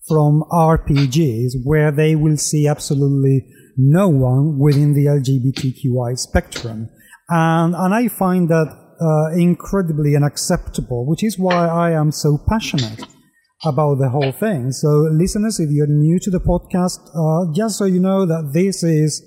from 0.08 0.44
RPGs 0.52 1.54
where 1.64 1.92
they 1.92 2.16
will 2.16 2.38
see 2.38 2.68
absolutely 2.68 3.46
no 3.78 4.08
one 4.08 4.58
within 4.58 4.94
the 4.94 5.06
LGBTQI 5.06 6.18
spectrum. 6.18 6.90
And, 7.30 7.76
and 7.76 7.94
I 7.94 8.08
find 8.08 8.50
that 8.50 8.68
uh, 9.02 9.36
incredibly 9.38 10.16
unacceptable, 10.16 11.06
which 11.06 11.24
is 11.24 11.38
why 11.38 11.68
I 11.68 11.92
am 11.92 12.12
so 12.12 12.40
passionate 12.48 13.02
about 13.64 13.96
the 13.96 14.10
whole 14.10 14.32
thing. 14.32 14.72
So, 14.72 14.88
listeners, 15.12 15.60
if 15.60 15.70
you're 15.72 15.88
new 15.88 16.20
to 16.20 16.30
the 16.30 16.40
podcast, 16.40 17.00
uh, 17.16 17.52
just 17.54 17.78
so 17.78 17.86
you 17.86 18.00
know 18.00 18.26
that 18.26 18.52
this 18.54 18.84
is 18.84 19.24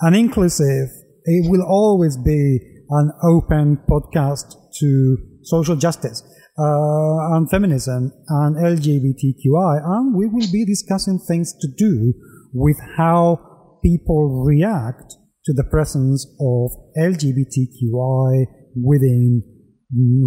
an 0.00 0.14
inclusive, 0.14 0.88
it 1.24 1.50
will 1.50 1.62
always 1.62 2.16
be 2.16 2.58
an 2.90 3.12
open 3.22 3.78
podcast 3.88 4.54
to 4.80 5.16
social 5.42 5.76
justice 5.76 6.22
uh, 6.58 7.36
and 7.36 7.50
feminism 7.50 8.12
and 8.28 8.56
LGBTQI, 8.56 9.84
and 9.84 10.14
we 10.14 10.26
will 10.26 10.50
be 10.52 10.64
discussing 10.64 11.18
things 11.18 11.54
to 11.60 11.68
do 11.76 12.12
with 12.52 12.76
how 12.96 13.78
people 13.82 14.44
react 14.44 15.16
to 15.44 15.52
the 15.52 15.64
presence 15.64 16.26
of 16.40 16.70
LGBTQI 16.98 18.44
within 18.76 19.42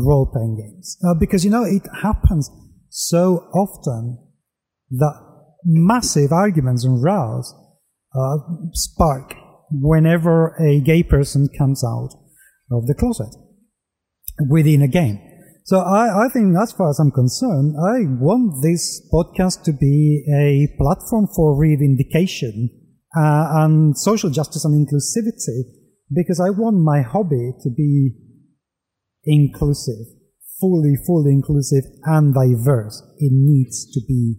role 0.05 0.29
playing 0.31 0.57
games. 0.57 0.97
Uh, 1.05 1.13
because, 1.13 1.43
you 1.43 1.51
know, 1.51 1.63
it 1.63 1.83
happens 2.01 2.49
so 2.89 3.47
often 3.53 4.19
that 4.91 5.15
massive 5.63 6.31
arguments 6.31 6.85
and 6.85 7.03
rows 7.03 7.53
uh, 8.13 8.37
spark 8.73 9.33
whenever 9.71 10.55
a 10.61 10.79
gay 10.81 11.03
person 11.03 11.49
comes 11.57 11.83
out 11.83 12.09
of 12.71 12.85
the 12.87 12.93
closet 12.93 13.35
within 14.49 14.81
a 14.81 14.87
game. 14.87 15.19
So 15.63 15.79
I, 15.79 16.25
I 16.25 16.29
think 16.29 16.55
as 16.61 16.71
far 16.73 16.91
as 16.91 16.99
I'm 16.99 17.09
concerned, 17.09 17.75
I 17.75 18.05
want 18.21 18.61
this 18.61 19.01
podcast 19.11 19.63
to 19.63 19.73
be 19.73 20.23
a 20.31 20.67
platform 20.77 21.27
for 21.35 21.59
reivindication 21.59 22.69
uh, 23.15 23.63
and 23.63 23.97
social 23.97 24.29
justice 24.29 24.65
and 24.65 24.75
inclusivity 24.75 25.63
because 26.13 26.39
I 26.39 26.49
want 26.49 26.77
my 26.77 27.01
hobby 27.01 27.53
to 27.63 27.69
be 27.69 28.11
inclusive, 29.23 30.05
fully, 30.59 30.95
fully 31.05 31.31
inclusive 31.31 31.83
and 32.03 32.33
diverse. 32.33 33.01
It 33.17 33.31
needs 33.33 33.91
to 33.93 34.01
be 34.07 34.35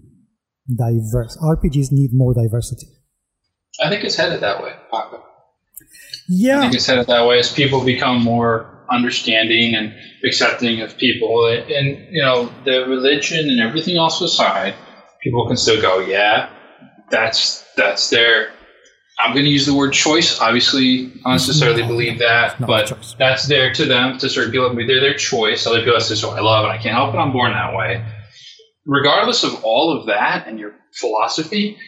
diverse. 0.69 1.37
RPGs 1.43 1.89
need 1.91 2.11
more 2.13 2.35
diversity. 2.35 2.87
I 3.83 3.89
think 3.91 4.05
it's 4.05 4.17
headed 4.17 4.41
that 4.41 4.63
way, 4.63 4.73
Paco. 4.91 5.23
Yeah. 6.29 6.59
I 6.59 6.61
think 6.63 6.75
it's 6.75 6.87
headed 6.87 7.07
that 7.07 7.27
way 7.27 7.39
as 7.39 7.53
people 7.53 7.85
become 7.85 8.23
more 8.23 8.85
understanding 8.91 9.75
and 9.75 9.93
accepting 10.25 10.81
of 10.81 10.97
people. 10.97 11.47
And, 11.47 12.09
you 12.11 12.23
know, 12.23 12.53
the 12.65 12.87
religion 12.89 13.51
and 13.51 13.61
everything 13.61 13.97
else 13.97 14.21
aside, 14.21 14.75
people 15.23 15.47
can 15.47 15.57
still 15.57 15.81
go, 15.81 16.01
yeah, 16.01 16.51
that's 17.11 17.65
that's 17.77 18.11
their 18.11 18.51
I'm 19.19 19.33
going 19.33 19.45
to 19.45 19.51
use 19.51 19.65
the 19.65 19.75
word 19.75 19.93
choice. 19.93 20.41
Obviously, 20.41 21.07
I 21.07 21.31
don't 21.31 21.33
necessarily 21.33 21.83
no, 21.83 21.89
believe 21.89 22.19
that, 22.19 22.61
but 22.61 22.93
that's 23.19 23.47
there 23.47 23.73
to 23.73 23.85
them. 23.87 24.19
To 24.19 24.29
certain 24.29 24.53
people, 24.53 24.75
they're 24.75 25.01
their 25.01 25.15
choice. 25.15 25.67
Other 25.67 25.79
people, 25.79 25.95
that's 25.95 26.09
just 26.09 26.25
I 26.25 26.41
love, 26.41 26.65
and 26.65 26.73
I 26.73 26.79
can't 26.79 26.95
help 26.95 27.15
it. 27.15 27.19
I'm 27.19 27.33
born 27.33 27.53
that 27.53 27.75
way. 27.75 28.05
Regardless 28.85 29.43
of 29.43 29.65
all 29.65 29.99
of 29.99 30.07
that 30.07 30.47
and 30.47 30.59
your 30.59 30.75
philosophy, 30.93 31.79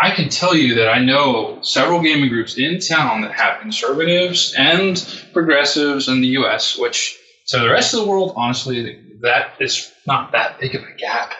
I 0.00 0.14
can 0.14 0.28
tell 0.28 0.54
you 0.54 0.76
that 0.76 0.88
I 0.88 1.00
know 1.00 1.58
several 1.62 2.00
gaming 2.00 2.30
groups 2.30 2.56
in 2.56 2.80
town 2.80 3.20
that 3.22 3.32
have 3.32 3.60
conservatives 3.60 4.54
and 4.56 5.28
progressives 5.32 6.08
in 6.08 6.20
the 6.20 6.28
U.S. 6.28 6.78
Which, 6.78 7.18
to 7.48 7.58
the 7.58 7.68
rest 7.68 7.92
of 7.92 8.00
the 8.00 8.06
world, 8.06 8.32
honestly, 8.36 8.98
that 9.20 9.54
is 9.60 9.92
not 10.06 10.32
that 10.32 10.58
big 10.58 10.74
of 10.74 10.82
a 10.82 10.94
gap. 10.96 11.34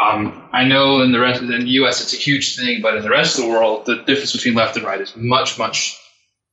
Um, 0.00 0.48
I 0.52 0.64
know 0.64 1.02
in 1.02 1.12
the 1.12 1.20
rest 1.20 1.42
in 1.42 1.48
the 1.48 1.70
U.S. 1.70 2.00
it's 2.00 2.12
a 2.12 2.16
huge 2.16 2.56
thing, 2.56 2.80
but 2.82 2.96
in 2.96 3.02
the 3.02 3.10
rest 3.10 3.38
of 3.38 3.44
the 3.44 3.50
world, 3.50 3.86
the 3.86 3.96
difference 3.96 4.32
between 4.32 4.54
left 4.54 4.76
and 4.76 4.84
right 4.84 5.00
is 5.00 5.14
much, 5.16 5.58
much, 5.58 5.98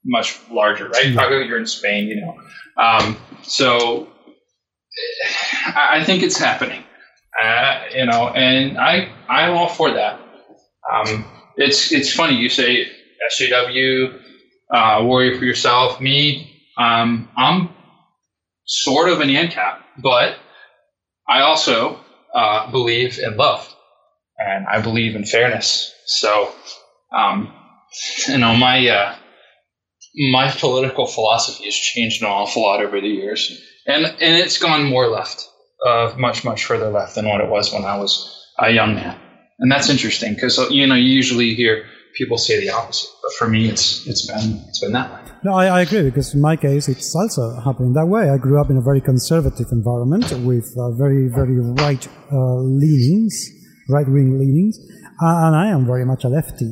much 0.05 0.39
larger. 0.49 0.89
Right? 0.89 1.13
Probably 1.13 1.45
you're 1.47 1.59
in 1.59 1.67
Spain, 1.67 2.07
you 2.07 2.21
know. 2.21 2.35
Um, 2.81 3.17
so 3.43 4.09
I 5.75 6.03
think 6.03 6.23
it's 6.23 6.37
happening. 6.37 6.83
Uh, 7.41 7.81
you 7.93 8.05
know, 8.05 8.29
and 8.29 8.77
I 8.77 9.11
I'm 9.29 9.55
all 9.55 9.69
for 9.69 9.91
that. 9.91 10.19
Um, 10.91 11.25
it's 11.55 11.91
it's 11.91 12.11
funny 12.11 12.35
you 12.35 12.49
say 12.49 12.87
SJW, 13.31 14.19
uh, 14.73 14.99
warrior 15.03 15.37
for 15.37 15.45
yourself. 15.45 16.01
Me, 16.01 16.51
um, 16.77 17.29
I'm 17.37 17.69
sort 18.65 19.09
of 19.09 19.21
an 19.21 19.29
ANCAP, 19.29 19.77
but 20.01 20.37
I 21.27 21.41
also 21.41 21.99
uh, 22.37 22.69
believe 22.69 23.17
in 23.17 23.35
love, 23.35 23.67
and 24.37 24.67
I 24.67 24.79
believe 24.79 25.15
in 25.15 25.25
fairness. 25.25 25.91
So, 26.05 26.53
um, 27.11 27.51
you 28.27 28.37
know, 28.37 28.55
my 28.55 28.87
uh, 28.87 29.15
my 30.31 30.51
political 30.51 31.07
philosophy 31.07 31.65
has 31.65 31.73
changed 31.73 32.21
an 32.21 32.27
awful 32.27 32.61
lot 32.61 32.81
over 32.81 33.01
the 33.01 33.07
years, 33.07 33.59
and 33.87 34.05
and 34.05 34.37
it's 34.37 34.59
gone 34.59 34.83
more 34.83 35.07
left, 35.07 35.49
uh, 35.85 36.13
much 36.17 36.45
much 36.45 36.63
further 36.65 36.89
left 36.89 37.15
than 37.15 37.27
what 37.27 37.41
it 37.41 37.49
was 37.49 37.73
when 37.73 37.85
I 37.85 37.97
was 37.97 38.45
a 38.59 38.69
young 38.69 38.93
man, 38.93 39.19
and 39.59 39.71
that's 39.71 39.89
interesting 39.89 40.35
because 40.35 40.59
you 40.69 40.85
know 40.85 40.95
you 40.95 41.09
usually 41.09 41.55
hear 41.55 41.85
people 42.15 42.37
say 42.37 42.59
the 42.59 42.69
opposite, 42.69 43.09
but 43.27 43.33
for 43.35 43.47
me 43.49 43.67
it's 43.67 44.07
it's 44.07 44.25
been 44.25 44.63
it's 44.69 44.79
been 44.79 44.93
that 44.93 45.11
way. 45.11 45.19
No, 45.43 45.53
I, 45.53 45.65
I 45.67 45.81
agree 45.81 46.03
because 46.03 46.33
in 46.33 46.41
my 46.41 46.55
case 46.55 46.87
it's 46.87 47.13
also 47.13 47.59
happening 47.59 47.91
that 47.93 48.07
way. 48.07 48.29
I 48.29 48.37
grew 48.37 48.59
up 48.61 48.69
in 48.69 48.77
a 48.77 48.81
very 48.81 49.01
conservative 49.01 49.67
environment 49.71 50.31
with 50.49 50.67
uh, 50.77 50.91
very 50.91 51.27
very 51.27 51.59
right 51.83 52.07
uh, 52.31 52.59
leanings, 52.83 53.35
right 53.89 54.07
wing 54.07 54.39
leanings, 54.39 54.79
and 55.19 55.55
I 55.55 55.67
am 55.67 55.85
very 55.85 56.05
much 56.05 56.23
a 56.23 56.29
lefty 56.29 56.71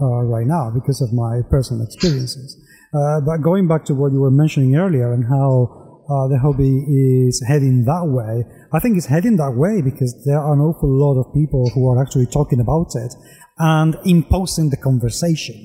uh, 0.00 0.22
right 0.34 0.46
now 0.46 0.70
because 0.74 1.02
of 1.02 1.12
my 1.12 1.42
personal 1.50 1.84
experiences. 1.84 2.56
Uh, 2.94 3.20
but 3.20 3.42
going 3.42 3.68
back 3.68 3.84
to 3.84 3.94
what 3.94 4.12
you 4.12 4.20
were 4.20 4.30
mentioning 4.30 4.76
earlier 4.76 5.12
and 5.12 5.24
how 5.24 5.83
uh, 6.08 6.28
the 6.28 6.38
hobby 6.38 6.84
is 7.26 7.42
heading 7.46 7.84
that 7.84 8.04
way, 8.06 8.44
I 8.72 8.78
think 8.78 8.96
it's 8.96 9.06
heading 9.06 9.36
that 9.36 9.54
way 9.56 9.82
because 9.82 10.14
there 10.24 10.38
are 10.38 10.52
an 10.52 10.60
awful 10.60 10.90
lot 10.90 11.20
of 11.20 11.32
people 11.32 11.70
who 11.74 11.88
are 11.90 12.02
actually 12.02 12.26
talking 12.26 12.60
about 12.60 12.94
it 12.94 13.14
and 13.58 13.96
imposing 14.04 14.70
the 14.70 14.76
conversation. 14.76 15.56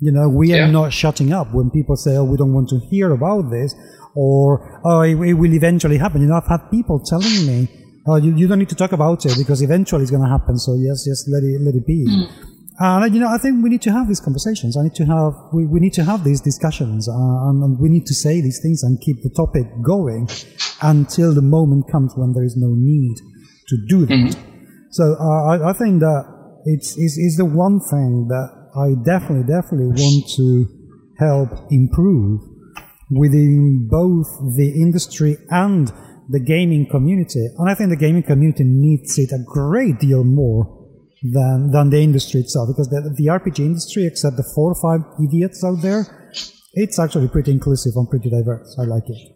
You 0.00 0.12
know, 0.12 0.28
we 0.28 0.50
yeah. 0.50 0.64
are 0.64 0.72
not 0.72 0.92
shutting 0.92 1.32
up 1.32 1.52
when 1.52 1.70
people 1.70 1.96
say, 1.96 2.16
"Oh, 2.16 2.24
we 2.24 2.36
don't 2.36 2.54
want 2.54 2.68
to 2.68 2.78
hear 2.90 3.10
about 3.10 3.50
this," 3.50 3.74
or 4.14 4.80
"Oh, 4.84 5.00
it, 5.00 5.18
it 5.18 5.34
will 5.34 5.52
eventually 5.52 5.98
happen." 5.98 6.22
You 6.22 6.28
know, 6.28 6.36
I've 6.36 6.46
had 6.46 6.70
people 6.70 7.00
telling 7.00 7.46
me, 7.46 7.68
"Oh, 8.06 8.16
you, 8.16 8.34
you 8.36 8.46
don't 8.46 8.60
need 8.60 8.68
to 8.68 8.76
talk 8.76 8.92
about 8.92 9.26
it 9.26 9.36
because 9.36 9.60
eventually 9.60 10.02
it's 10.02 10.12
going 10.12 10.22
to 10.22 10.28
happen." 10.28 10.56
So 10.56 10.74
yes, 10.74 11.04
just 11.04 11.28
let 11.28 11.42
it 11.42 11.60
let 11.60 11.74
it 11.74 11.84
be. 11.84 12.06
Mm. 12.06 12.57
And 12.80 13.12
you 13.12 13.20
know, 13.20 13.28
I 13.28 13.38
think 13.38 13.62
we 13.62 13.70
need 13.70 13.82
to 13.82 13.92
have 13.92 14.06
these 14.06 14.20
conversations. 14.20 14.76
I 14.76 14.82
need 14.84 14.94
to 14.96 15.04
have 15.04 15.32
we, 15.52 15.66
we 15.66 15.80
need 15.80 15.94
to 15.94 16.04
have 16.04 16.22
these 16.22 16.40
discussions, 16.40 17.08
uh, 17.08 17.12
and, 17.12 17.62
and, 17.62 17.78
we 17.80 17.88
need 17.88 18.06
to 18.06 18.14
say 18.14 18.40
these 18.40 18.60
things 18.62 18.84
and 18.84 19.00
keep 19.00 19.22
the 19.22 19.30
topic 19.30 19.66
going 19.82 20.28
until 20.82 21.34
the 21.34 21.42
moment 21.42 21.90
comes 21.90 22.12
when 22.16 22.32
there 22.34 22.44
is 22.44 22.56
no 22.56 22.74
need 22.76 23.16
to 23.68 23.76
do 23.88 24.06
that. 24.06 24.14
Mm-hmm. 24.14 24.58
So 24.90 25.16
uh, 25.18 25.44
I, 25.52 25.70
I, 25.70 25.72
think 25.72 26.00
that 26.00 26.24
it's, 26.64 26.96
it's, 26.96 27.18
it's 27.18 27.36
the 27.36 27.44
one 27.44 27.80
thing 27.80 28.28
that 28.28 28.48
I 28.76 28.94
definitely 29.04 29.46
definitely 29.46 29.92
want 30.00 30.24
to 30.36 30.66
help 31.18 31.66
improve 31.70 32.40
within 33.10 33.88
both 33.90 34.28
the 34.56 34.72
industry 34.80 35.36
and 35.50 35.90
the 36.28 36.40
gaming 36.40 36.86
community. 36.90 37.44
And 37.58 37.68
I 37.68 37.74
think 37.74 37.90
the 37.90 37.96
gaming 37.96 38.22
community 38.22 38.64
needs 38.64 39.18
it 39.18 39.32
a 39.32 39.42
great 39.44 39.98
deal 39.98 40.24
more 40.24 40.77
than 41.22 41.70
than 41.70 41.90
the 41.90 42.00
industry 42.00 42.40
itself 42.40 42.68
because 42.68 42.88
the, 42.88 43.14
the 43.16 43.26
RPG 43.26 43.58
industry, 43.58 44.06
except 44.06 44.36
the 44.36 44.48
four 44.54 44.72
or 44.72 44.80
five 44.80 45.00
idiots 45.22 45.64
out 45.64 45.82
there, 45.82 46.30
it's 46.74 46.98
actually 46.98 47.28
pretty 47.28 47.50
inclusive 47.50 47.92
and 47.96 48.08
pretty 48.08 48.30
diverse. 48.30 48.76
I 48.78 48.84
like 48.84 49.04
it. 49.08 49.34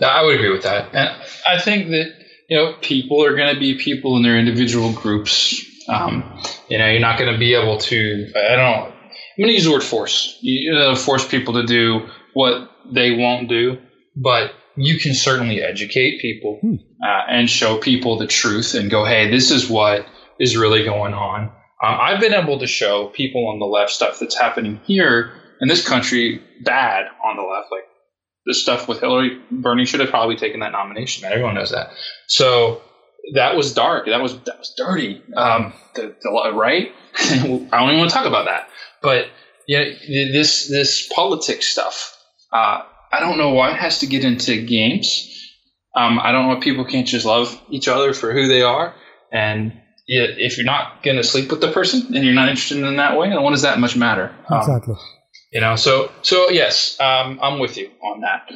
I 0.00 0.22
would 0.24 0.34
agree 0.36 0.50
with 0.50 0.62
that, 0.62 0.94
and 0.94 1.08
I 1.48 1.60
think 1.60 1.88
that 1.90 2.12
you 2.48 2.56
know 2.56 2.74
people 2.80 3.24
are 3.24 3.34
going 3.36 3.54
to 3.54 3.60
be 3.60 3.78
people 3.78 4.16
in 4.16 4.22
their 4.22 4.38
individual 4.38 4.92
groups. 4.92 5.62
Um, 5.88 6.42
you 6.68 6.78
know, 6.78 6.88
you're 6.88 7.00
not 7.00 7.18
going 7.18 7.32
to 7.32 7.38
be 7.38 7.54
able 7.54 7.78
to. 7.78 8.32
I 8.36 8.56
don't. 8.56 8.92
I'm 9.36 9.42
going 9.42 9.48
to 9.48 9.54
use 9.54 9.64
the 9.64 9.72
word 9.72 9.82
force. 9.82 10.38
You 10.42 10.94
force 10.96 11.26
people 11.26 11.54
to 11.54 11.66
do 11.66 12.06
what 12.34 12.70
they 12.92 13.16
won't 13.16 13.48
do, 13.48 13.78
but 14.16 14.52
you 14.76 14.98
can 14.98 15.14
certainly 15.14 15.60
educate 15.62 16.20
people 16.20 16.58
hmm. 16.60 16.76
Uh, 17.04 17.22
and 17.28 17.50
show 17.50 17.76
people 17.76 18.16
the 18.16 18.26
truth 18.26 18.74
and 18.74 18.90
go, 18.90 19.04
hey, 19.04 19.30
this 19.30 19.50
is 19.50 19.68
what 19.68 20.06
is 20.40 20.56
really 20.56 20.84
going 20.84 21.12
on. 21.12 21.42
Um, 21.82 21.98
I've 22.00 22.20
been 22.20 22.32
able 22.32 22.58
to 22.60 22.66
show 22.66 23.08
people 23.08 23.48
on 23.48 23.58
the 23.58 23.66
left 23.66 23.90
stuff 23.90 24.18
that's 24.18 24.38
happening 24.38 24.80
here 24.84 25.34
in 25.60 25.68
this 25.68 25.86
country 25.86 26.40
bad 26.64 27.06
on 27.22 27.36
the 27.36 27.42
left. 27.42 27.68
Like 27.70 27.84
this 28.46 28.62
stuff 28.62 28.88
with 28.88 29.00
Hillary, 29.00 29.38
Bernie 29.50 29.84
should 29.84 30.00
have 30.00 30.08
probably 30.08 30.36
taken 30.36 30.60
that 30.60 30.72
nomination. 30.72 31.24
Everyone 31.24 31.54
knows 31.54 31.72
that. 31.72 31.90
So 32.26 32.80
that 33.34 33.54
was 33.54 33.74
dark. 33.74 34.06
That 34.06 34.22
was 34.22 34.38
that 34.44 34.58
was 34.58 34.72
dirty. 34.76 35.22
Um, 35.36 35.74
the, 35.94 36.14
the, 36.22 36.52
right? 36.54 36.92
I 37.18 37.36
don't 37.38 37.68
even 37.72 37.98
want 37.98 38.10
to 38.10 38.16
talk 38.16 38.26
about 38.26 38.46
that. 38.46 38.68
But 39.02 39.26
yeah, 39.68 39.84
this 40.08 40.68
this 40.68 41.06
politics 41.14 41.66
stuff. 41.68 42.16
Uh, 42.50 42.82
I 43.12 43.20
don't 43.20 43.36
know 43.36 43.50
why 43.50 43.72
it 43.72 43.76
has 43.76 43.98
to 43.98 44.06
get 44.06 44.24
into 44.24 44.64
games. 44.64 45.30
Um, 45.96 46.18
I 46.18 46.32
don't 46.32 46.48
know 46.48 46.56
if 46.56 46.62
people 46.62 46.84
can't 46.84 47.06
just 47.06 47.24
love 47.24 47.60
each 47.70 47.88
other 47.88 48.12
for 48.12 48.32
who 48.32 48.48
they 48.48 48.62
are. 48.62 48.94
And 49.32 49.80
if 50.06 50.56
you're 50.56 50.66
not 50.66 51.02
going 51.02 51.16
to 51.16 51.24
sleep 51.24 51.50
with 51.50 51.60
the 51.60 51.70
person 51.70 52.14
and 52.14 52.24
you're 52.24 52.34
not 52.34 52.48
interested 52.48 52.78
in 52.78 52.96
that 52.96 53.16
way, 53.16 53.30
then 53.30 53.42
what 53.42 53.50
does 53.50 53.62
that 53.62 53.78
much 53.78 53.96
matter? 53.96 54.34
Um, 54.48 54.58
exactly. 54.58 54.96
You 55.52 55.60
know, 55.60 55.76
so 55.76 56.10
so 56.22 56.50
yes, 56.50 56.98
um, 57.00 57.38
I'm 57.40 57.60
with 57.60 57.76
you 57.76 57.90
on 58.02 58.20
that. 58.22 58.50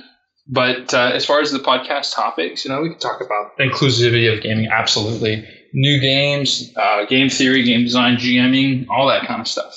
But 0.51 0.93
uh, 0.95 1.13
as 1.15 1.25
far 1.25 1.41
as 1.41 1.53
the 1.53 1.59
podcast 1.59 2.15
topics, 2.15 2.65
you 2.65 2.71
know, 2.71 2.81
we 2.81 2.91
can 2.91 2.99
talk 2.99 3.21
about 3.21 3.57
inclusivity 3.59 4.35
of 4.35 4.43
gaming, 4.43 4.69
absolutely. 4.73 5.47
New 5.75 6.01
games, 6.01 6.73
uh, 6.77 7.05
game 7.05 7.29
theory, 7.29 7.63
game 7.63 7.85
design, 7.85 8.17
GMing, 8.17 8.87
all 8.89 9.09
that 9.09 9.27
kind 9.27 9.41
of 9.41 9.47
stuff. 9.47 9.75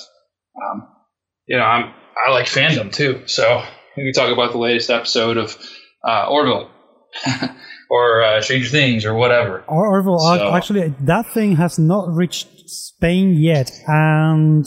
Um, 0.56 0.88
you 1.46 1.58
know, 1.58 1.64
I'm 1.64 1.92
I 2.26 2.30
like 2.30 2.46
fandom 2.46 2.92
too, 2.92 3.22
so 3.26 3.62
we 3.96 4.04
can 4.04 4.12
talk 4.12 4.32
about 4.32 4.52
the 4.52 4.58
latest 4.58 4.90
episode 4.90 5.36
of 5.36 5.56
uh, 6.06 6.26
Orville 6.28 6.70
or 7.90 8.22
uh, 8.22 8.40
Stranger 8.40 8.68
Things 8.68 9.04
or 9.04 9.14
whatever. 9.14 9.64
Orville, 9.68 10.18
so. 10.18 10.54
actually, 10.54 10.94
that 11.00 11.26
thing 11.26 11.56
has 11.56 11.78
not 11.78 12.08
reached 12.08 12.48
Spain 12.68 13.34
yet, 13.34 13.70
and 13.86 14.66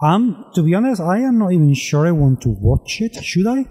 I'm 0.00 0.44
to 0.54 0.62
be 0.62 0.74
honest, 0.74 1.00
I 1.00 1.18
am 1.18 1.38
not 1.38 1.52
even 1.52 1.74
sure 1.74 2.06
I 2.06 2.12
want 2.12 2.42
to 2.42 2.48
watch 2.48 3.00
it. 3.00 3.22
Should 3.24 3.46
I? 3.46 3.66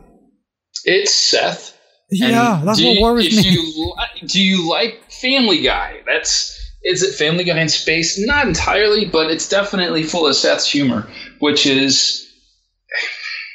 It's 0.83 1.13
Seth. 1.13 1.77
Yeah, 2.11 2.61
that's 2.63 2.81
what 2.83 3.01
worries 3.01 3.35
me. 3.35 3.49
You, 3.49 3.95
do 4.27 4.41
you 4.41 4.69
like 4.69 5.11
Family 5.11 5.61
Guy? 5.61 6.01
That's 6.05 6.55
is 6.83 7.01
it 7.01 7.15
Family 7.15 7.43
Guy 7.43 7.59
in 7.59 7.69
space? 7.69 8.23
Not 8.23 8.47
entirely, 8.47 9.05
but 9.05 9.31
it's 9.31 9.49
definitely 9.49 10.03
full 10.03 10.27
of 10.27 10.35
Seth's 10.35 10.69
humor, 10.69 11.07
which 11.39 11.65
is 11.65 12.24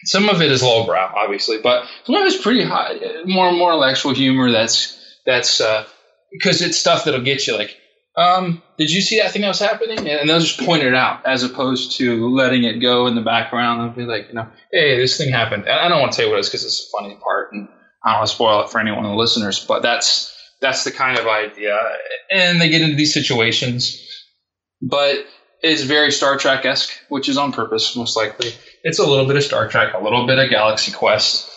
some 0.05 0.29
of 0.29 0.41
it 0.41 0.51
is 0.51 0.63
lowbrow, 0.63 1.13
obviously, 1.15 1.59
but 1.63 1.87
some 2.05 2.15
of 2.15 2.25
it's 2.25 2.41
pretty 2.41 2.63
high, 2.63 2.99
more 3.25 3.53
more 3.53 3.73
intellectual 3.73 4.15
humor. 4.15 4.51
That's 4.51 4.97
that's 5.27 5.61
uh, 5.61 5.87
because 6.33 6.63
it's 6.63 6.79
stuff 6.79 7.05
that'll 7.05 7.23
get 7.23 7.47
you 7.47 7.57
like, 7.57 7.77
um, 8.17 8.63
did 8.79 8.91
you 8.91 9.01
see 9.01 9.19
that 9.19 9.33
thing 9.33 9.43
that 9.43 9.49
was 9.49 9.59
happening? 9.59 9.99
And 10.09 10.29
they'll 10.29 10.41
just 10.41 10.61
point 10.61 10.83
it 10.83 10.95
out 10.95 11.25
as 11.27 11.43
opposed 11.43 11.97
to 11.99 12.29
letting 12.29 12.65
it 12.65 12.81
go 12.81 13.07
in 13.07 13.15
the 13.15 13.21
background 13.21 13.83
and 13.83 13.95
be 13.95 14.05
like, 14.05 14.29
you 14.29 14.35
know, 14.35 14.49
hey, 14.73 14.99
this 14.99 15.17
thing 15.17 15.31
happened. 15.33 15.65
And 15.65 15.79
I 15.79 15.89
don't 15.89 16.01
want 16.01 16.13
to 16.13 16.17
tell 16.17 16.27
you 16.27 16.33
what 16.33 16.39
it 16.39 16.41
is 16.41 16.49
because 16.49 16.65
it's 16.65 16.89
a 16.89 16.99
funny 16.99 17.17
part, 17.23 17.53
and 17.53 17.69
I 18.05 18.11
don't 18.11 18.21
want 18.21 18.29
to 18.29 18.35
spoil 18.35 18.63
it 18.63 18.71
for 18.71 18.81
anyone 18.81 19.05
of 19.05 19.11
the 19.11 19.17
listeners. 19.17 19.65
But 19.65 19.83
that's 19.83 20.35
that's 20.61 20.85
the 20.85 20.93
kind 20.93 21.19
of 21.19 21.27
idea, 21.27 21.79
and 22.31 22.61
they 22.61 22.69
get 22.69 22.83
into 22.83 22.97
these 22.97 23.15
situations, 23.15 23.99
but 24.83 25.25
it's 25.63 25.83
very 25.83 26.11
Star 26.11 26.37
Trek 26.37 26.65
esque, 26.65 26.91
which 27.09 27.29
is 27.29 27.39
on 27.39 27.53
purpose, 27.53 27.97
most 27.97 28.17
likely 28.17 28.53
it's 28.83 28.99
a 28.99 29.07
little 29.07 29.27
bit 29.27 29.37
of 29.37 29.43
Star 29.43 29.69
Trek, 29.69 29.95
a 29.95 30.03
little 30.03 30.27
bit 30.27 30.38
of 30.38 30.51
Galaxy 30.51 30.93
Quest. 30.93 31.51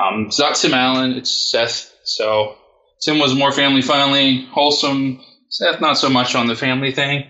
Um, 0.00 0.26
it's 0.26 0.38
not 0.38 0.56
Tim 0.56 0.74
Allen, 0.74 1.12
it's 1.12 1.50
Seth. 1.50 1.92
So 2.04 2.56
Tim 3.04 3.18
was 3.18 3.34
more 3.34 3.52
family 3.52 3.82
friendly, 3.82 4.46
wholesome. 4.46 5.20
Seth 5.50 5.80
not 5.80 5.98
so 5.98 6.08
much 6.08 6.34
on 6.34 6.46
the 6.46 6.56
family 6.56 6.92
thing. 6.92 7.24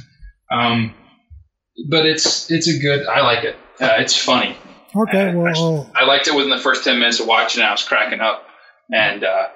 um, 0.52 0.94
but 1.88 2.06
it's 2.06 2.50
it's 2.50 2.68
a 2.68 2.78
good. 2.78 3.06
I 3.06 3.20
like 3.20 3.44
it. 3.44 3.56
Uh, 3.80 3.96
it's 3.98 4.16
funny. 4.16 4.56
Okay, 4.96 5.34
well, 5.34 5.90
I, 5.94 6.02
I, 6.02 6.04
liked 6.06 6.26
it 6.26 6.34
within 6.34 6.50
the 6.50 6.58
first 6.58 6.82
ten 6.82 6.98
minutes 6.98 7.20
of 7.20 7.26
watching. 7.26 7.62
I 7.62 7.70
was 7.70 7.84
cracking 7.84 8.20
up, 8.20 8.44
and 8.90 9.22
uh, 9.22 9.48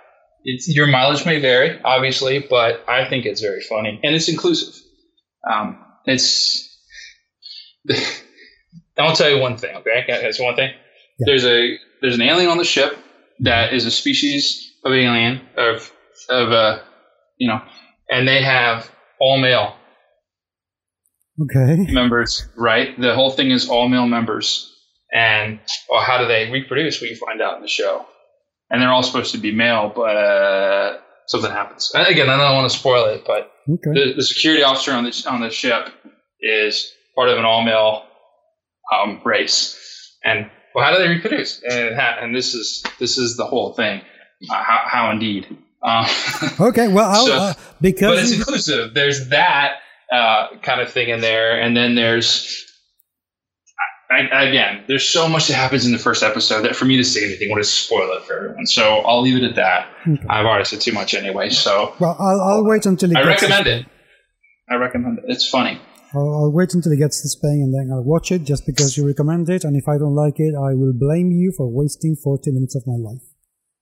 your 0.44 0.86
mileage 0.86 1.24
may 1.24 1.40
vary, 1.40 1.80
obviously, 1.84 2.38
but 2.38 2.84
I 2.88 3.08
think 3.08 3.26
it's 3.26 3.40
very 3.40 3.62
funny 3.62 4.00
and 4.02 4.14
it's 4.14 4.28
inclusive. 4.28 4.74
Um, 5.50 5.84
it's 6.04 6.68
I'll 8.98 9.16
tell 9.16 9.30
you 9.30 9.38
one 9.40 9.56
thing. 9.56 9.76
Okay, 9.76 10.04
that's 10.06 10.40
one 10.40 10.54
thing. 10.54 10.70
Yeah. 11.18 11.24
There's 11.26 11.44
a 11.44 11.76
there's 12.00 12.14
an 12.14 12.22
alien 12.22 12.50
on 12.50 12.58
the 12.58 12.64
ship 12.64 12.98
that 13.40 13.72
is 13.72 13.86
a 13.86 13.90
species 13.90 14.72
of 14.84 14.92
alien 14.92 15.40
of 15.56 15.90
of 16.28 16.52
uh 16.52 16.78
you 17.38 17.48
know, 17.48 17.60
and 18.08 18.28
they 18.28 18.42
have 18.42 18.90
all 19.18 19.38
male. 19.38 19.74
Okay. 21.40 21.86
Members, 21.92 22.46
right? 22.56 22.98
The 23.00 23.14
whole 23.14 23.30
thing 23.30 23.50
is 23.50 23.68
all 23.68 23.88
male 23.88 24.06
members, 24.06 24.70
and 25.12 25.58
well, 25.90 26.02
how 26.02 26.18
do 26.18 26.28
they 26.28 26.50
reproduce? 26.50 27.00
We 27.00 27.14
find 27.14 27.40
out 27.40 27.56
in 27.56 27.62
the 27.62 27.68
show, 27.68 28.06
and 28.70 28.80
they're 28.80 28.92
all 28.92 29.02
supposed 29.02 29.32
to 29.32 29.38
be 29.38 29.50
male, 29.50 29.90
but 29.94 30.16
uh, 30.16 30.98
something 31.26 31.50
happens. 31.50 31.90
And 31.94 32.06
again, 32.06 32.28
I 32.28 32.36
don't 32.36 32.54
want 32.54 32.70
to 32.70 32.78
spoil 32.78 33.06
it, 33.06 33.24
but 33.26 33.50
okay. 33.68 33.90
the, 33.92 34.12
the 34.16 34.22
security 34.22 34.62
officer 34.62 34.92
on 34.92 35.04
the 35.04 35.24
on 35.28 35.40
the 35.40 35.50
ship 35.50 35.88
is 36.40 36.92
part 37.16 37.28
of 37.28 37.38
an 37.38 37.44
all 37.44 37.64
male 37.64 38.04
um, 38.92 39.20
race. 39.24 39.78
And 40.24 40.50
well, 40.74 40.84
how 40.84 40.96
do 40.96 41.02
they 41.02 41.08
reproduce? 41.08 41.62
And, 41.62 41.98
and 41.98 42.34
this 42.34 42.54
is 42.54 42.82
this 42.98 43.18
is 43.18 43.36
the 43.36 43.46
whole 43.46 43.72
thing. 43.74 44.02
Uh, 44.50 44.62
how, 44.62 44.80
how, 44.86 45.10
indeed. 45.10 45.46
Uh, 45.82 46.08
okay, 46.60 46.88
well, 46.88 47.26
so, 47.26 47.32
uh, 47.32 47.54
because 47.80 48.14
but 48.14 48.18
it's 48.18 48.32
inclusive. 48.32 48.94
There's 48.94 49.28
that 49.28 49.76
uh, 50.10 50.48
kind 50.62 50.80
of 50.80 50.90
thing 50.90 51.08
in 51.08 51.20
there, 51.20 51.60
and 51.60 51.76
then 51.76 51.94
there's 51.94 52.66
I, 54.12 54.44
again, 54.44 54.84
there's 54.88 55.08
so 55.08 55.28
much 55.28 55.48
that 55.48 55.54
happens 55.54 55.86
in 55.86 55.92
the 55.92 55.98
first 55.98 56.22
episode 56.22 56.62
that 56.62 56.76
for 56.76 56.84
me 56.84 56.96
to 56.96 57.04
say 57.04 57.24
anything 57.24 57.50
would 57.52 57.64
spoil 57.64 58.12
it 58.12 58.22
for 58.24 58.36
everyone. 58.36 58.66
So 58.66 58.98
I'll 58.98 59.22
leave 59.22 59.36
it 59.36 59.44
at 59.44 59.54
that. 59.56 59.88
Okay. 60.06 60.22
I've 60.28 60.44
already 60.44 60.64
said 60.64 60.80
too 60.80 60.92
much 60.92 61.14
anyway. 61.14 61.48
So 61.48 61.94
well, 61.98 62.16
I'll, 62.18 62.40
I'll 62.40 62.64
wait 62.64 62.84
until 62.84 63.10
it 63.10 63.16
I 63.16 63.22
recommend 63.22 63.66
it. 63.66 63.86
I 64.68 64.74
recommend 64.74 65.18
it. 65.18 65.24
It's 65.28 65.48
funny. 65.48 65.80
I'll, 66.14 66.34
I'll, 66.34 66.52
wait 66.52 66.74
until 66.74 66.92
it 66.92 66.98
gets 66.98 67.22
to 67.22 67.28
Spain 67.28 67.62
and 67.62 67.74
then 67.74 67.90
I'll 67.92 68.04
watch 68.04 68.30
it 68.32 68.44
just 68.44 68.66
because 68.66 68.96
you 68.96 69.06
recommend 69.06 69.48
it. 69.48 69.64
And 69.64 69.76
if 69.76 69.88
I 69.88 69.98
don't 69.98 70.14
like 70.14 70.38
it, 70.38 70.54
I 70.54 70.74
will 70.74 70.92
blame 70.92 71.30
you 71.30 71.52
for 71.56 71.68
wasting 71.68 72.16
40 72.16 72.50
minutes 72.52 72.74
of 72.74 72.86
my 72.86 72.96
life. 72.96 73.22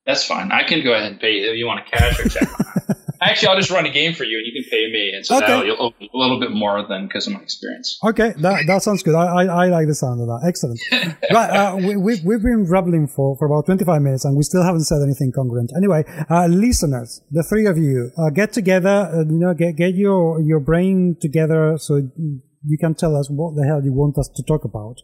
That's 0.07 0.25
fine. 0.25 0.51
I 0.53 0.64
can 0.64 0.83
go 0.83 0.93
ahead 0.93 1.12
and 1.12 1.21
pay 1.21 1.33
you. 1.33 1.53
You 1.53 1.66
want 1.66 1.87
a 1.87 1.90
cash 1.90 2.21
or 2.21 2.29
check? 2.29 2.49
Actually, 3.22 3.48
I'll 3.48 3.56
just 3.56 3.70
run 3.70 3.85
a 3.85 3.90
game 3.90 4.14
for 4.14 4.24
you, 4.24 4.38
and 4.38 4.46
you 4.46 4.52
can 4.52 4.70
pay 4.70 4.90
me, 4.90 5.12
and 5.14 5.26
so 5.26 5.37
okay. 5.37 5.66
you'll 5.66 5.76
owe 5.78 5.92
a 6.00 6.18
little 6.18 6.40
bit 6.40 6.52
more 6.52 6.87
than 6.87 7.06
because 7.06 7.26
of 7.26 7.35
my 7.35 7.40
experience. 7.40 7.98
Okay, 8.02 8.33
that 8.38 8.64
that 8.66 8.83
sounds 8.83 9.02
good. 9.02 9.14
I, 9.14 9.26
I, 9.26 9.44
I 9.44 9.66
like 9.66 9.87
the 9.87 9.94
sound 9.94 10.22
of 10.22 10.26
that. 10.26 10.46
Excellent. 10.48 10.80
right, 11.33 11.50
uh, 11.50 11.76
we, 11.76 11.96
we've 11.96 12.24
we've 12.24 12.42
been 12.42 12.64
rubbling 12.64 13.06
for 13.06 13.37
for 13.37 13.44
about 13.46 13.66
twenty 13.66 13.85
five 13.85 14.00
minutes, 14.00 14.24
and 14.24 14.37
we 14.37 14.42
still 14.42 14.62
haven't 14.62 14.85
said 14.85 15.02
anything 15.02 15.33
congruent. 15.35 15.70
Anyway, 15.76 16.02
uh, 16.30 16.46
listeners, 16.46 17.20
the 17.30 17.42
three 17.42 17.66
of 17.66 17.76
you, 17.76 18.11
uh, 18.16 18.30
get 18.30 18.54
together. 18.54 19.11
Uh, 19.12 19.18
you 19.28 19.38
know, 19.38 19.52
get 19.52 19.76
get 19.76 19.94
your 19.94 20.40
your 20.40 20.61
brain 20.61 21.16
together 21.20 21.76
so 21.78 21.96
you 21.96 22.78
can 22.78 22.94
tell 22.94 23.16
us 23.16 23.28
what 23.30 23.54
the 23.54 23.66
hell 23.66 23.85
you 23.85 23.92
want 23.92 24.16
us 24.18 24.30
to 24.35 24.42
talk 24.42 24.64
about. 24.64 24.96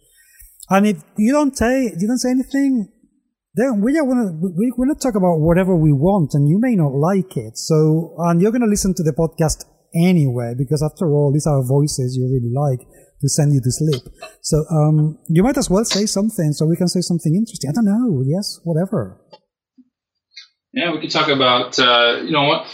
And 0.68 0.86
if 0.86 1.02
you 1.16 1.32
don't 1.32 1.56
say 1.56 1.92
you 1.98 2.08
don't 2.08 2.18
say 2.18 2.30
anything, 2.30 2.88
then 3.56 3.80
we 3.80 3.96
are 3.98 4.04
gonna 4.04 4.32
we, 4.36 4.70
we're 4.76 4.86
gonna 4.86 5.00
talk 5.00 5.16
about 5.16 5.40
whatever 5.40 5.74
we 5.74 5.92
want, 5.92 6.34
and 6.34 6.46
you 6.46 6.60
may 6.60 6.76
not 6.76 6.92
like 6.92 7.36
it. 7.36 7.56
So, 7.56 8.14
and 8.18 8.40
you're 8.40 8.52
gonna 8.52 8.68
listen 8.68 8.92
to 8.94 9.02
the 9.02 9.16
podcast 9.16 9.64
anyway, 9.96 10.52
because 10.56 10.82
after 10.84 11.08
all, 11.10 11.32
these 11.32 11.46
are 11.46 11.64
voices 11.64 12.14
you 12.16 12.28
really 12.28 12.52
like 12.52 12.86
to 13.20 13.28
send 13.28 13.54
you 13.54 13.60
to 13.64 13.72
sleep. 13.72 14.02
So, 14.42 14.62
um, 14.70 15.18
you 15.28 15.42
might 15.42 15.56
as 15.56 15.70
well 15.70 15.84
say 15.86 16.04
something, 16.04 16.52
so 16.52 16.66
we 16.66 16.76
can 16.76 16.88
say 16.88 17.00
something 17.00 17.34
interesting. 17.34 17.70
I 17.70 17.72
don't 17.72 17.86
know. 17.86 18.22
Yes, 18.26 18.60
whatever. 18.62 19.22
Yeah, 20.74 20.92
we 20.92 21.00
can 21.00 21.08
talk 21.08 21.28
about 21.28 21.78
uh, 21.78 22.20
you 22.22 22.32
know 22.32 22.44
what 22.44 22.68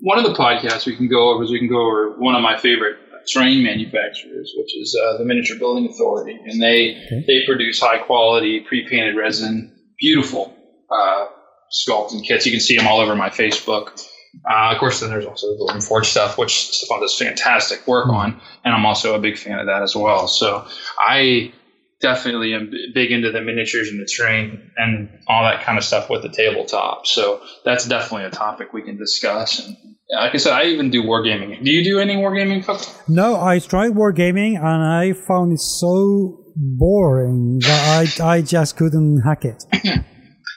one 0.00 0.18
of 0.18 0.24
the 0.24 0.34
podcasts 0.34 0.84
we 0.84 0.96
can 0.96 1.08
go 1.08 1.30
over 1.30 1.44
is 1.44 1.52
we 1.52 1.60
can 1.60 1.68
go 1.68 1.80
over 1.80 2.18
one 2.18 2.34
of 2.34 2.42
my 2.42 2.58
favorite 2.58 2.98
terrain 3.32 3.62
manufacturers, 3.62 4.52
which 4.56 4.76
is 4.76 4.98
uh, 5.00 5.18
the 5.18 5.24
Miniature 5.24 5.58
Building 5.60 5.88
Authority, 5.88 6.36
and 6.44 6.60
they 6.60 6.96
okay. 7.06 7.24
they 7.28 7.46
produce 7.46 7.78
high 7.80 7.98
quality 7.98 8.64
pre 8.66 8.88
painted 8.90 9.16
resin 9.16 9.73
beautiful 9.98 10.56
uh, 10.90 11.26
sculpting 11.72 12.24
kits. 12.24 12.46
You 12.46 12.52
can 12.52 12.60
see 12.60 12.76
them 12.76 12.86
all 12.86 13.00
over 13.00 13.14
my 13.16 13.30
Facebook. 13.30 14.00
Uh, 14.48 14.72
of 14.72 14.78
course, 14.78 15.00
then 15.00 15.10
there's 15.10 15.26
also 15.26 15.52
the 15.52 15.58
Golden 15.58 15.80
Forge 15.80 16.08
stuff, 16.08 16.36
which 16.36 16.68
Stefan 16.70 17.00
does 17.00 17.16
fantastic 17.16 17.86
work 17.86 18.06
mm-hmm. 18.06 18.16
on, 18.16 18.40
and 18.64 18.74
I'm 18.74 18.84
also 18.84 19.14
a 19.14 19.18
big 19.18 19.38
fan 19.38 19.58
of 19.58 19.66
that 19.66 19.82
as 19.82 19.94
well. 19.94 20.26
So 20.26 20.66
I 20.98 21.52
definitely 22.00 22.52
am 22.54 22.70
big 22.92 23.12
into 23.12 23.30
the 23.32 23.40
miniatures 23.40 23.88
and 23.88 23.98
the 23.98 24.06
terrain 24.06 24.70
and 24.76 25.08
all 25.26 25.44
that 25.44 25.62
kind 25.62 25.78
of 25.78 25.84
stuff 25.84 26.10
with 26.10 26.22
the 26.22 26.28
tabletop. 26.28 27.06
So 27.06 27.40
that's 27.64 27.86
definitely 27.86 28.26
a 28.26 28.30
topic 28.30 28.72
we 28.72 28.82
can 28.82 28.98
discuss. 28.98 29.64
And 29.64 29.76
like 30.10 30.34
I 30.34 30.36
said, 30.36 30.52
I 30.52 30.64
even 30.64 30.90
do 30.90 31.02
wargaming. 31.02 31.64
Do 31.64 31.70
you 31.70 31.82
do 31.82 31.98
any 32.00 32.16
wargaming? 32.16 32.62
No, 33.08 33.40
I 33.40 33.58
tried 33.58 33.92
wargaming 33.92 34.58
and 34.58 34.84
I 34.84 35.14
found 35.14 35.52
it 35.52 35.60
so 35.60 36.43
boring 36.56 37.58
that 37.60 38.20
I, 38.20 38.36
I 38.36 38.42
just 38.42 38.76
couldn't 38.76 39.20
hack 39.20 39.44
it. 39.44 39.64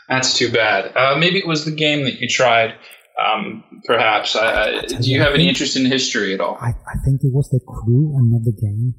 That's 0.10 0.38
too 0.38 0.52
bad. 0.52 0.96
Uh, 0.96 1.18
maybe 1.18 1.38
it 1.38 1.48
was 1.48 1.66
the 1.66 1.72
game 1.72 2.04
that 2.06 2.20
you 2.20 2.28
tried. 2.28 2.76
Um, 3.20 3.64
perhaps. 3.86 4.36
Uh, 4.36 4.84
do 4.88 5.12
you 5.12 5.22
have 5.22 5.34
any 5.34 5.50
interest 5.50 5.76
in 5.76 5.86
history 5.86 6.34
at 6.34 6.40
all? 6.40 6.58
I, 6.62 6.70
I 6.70 6.96
think 7.04 7.22
it 7.24 7.34
was 7.34 7.50
the 7.50 7.60
crew 7.68 8.16
and 8.16 8.32
not 8.32 8.44
the 8.44 8.54
game. 8.54 8.94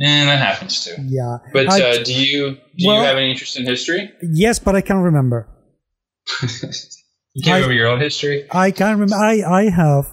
And 0.00 0.28
that 0.28 0.40
happens 0.40 0.84
too. 0.84 0.96
Yeah. 1.06 1.38
But 1.52 1.70
I, 1.70 1.80
uh, 1.80 2.02
do 2.02 2.12
you 2.12 2.56
do 2.76 2.86
well, 2.86 2.96
you 2.96 3.04
have 3.04 3.16
any 3.16 3.30
interest 3.30 3.56
in 3.56 3.64
history? 3.64 4.10
Yes, 4.22 4.58
but 4.58 4.74
I 4.74 4.80
can't 4.80 5.04
remember. 5.04 5.48
you 6.42 6.48
can't 7.44 7.48
I, 7.48 7.54
remember 7.56 7.74
your 7.74 7.86
own 7.86 8.00
history? 8.00 8.46
I 8.50 8.72
can't 8.72 8.98
remember. 8.98 9.14
I, 9.14 9.42
I 9.42 9.70
have 9.70 10.06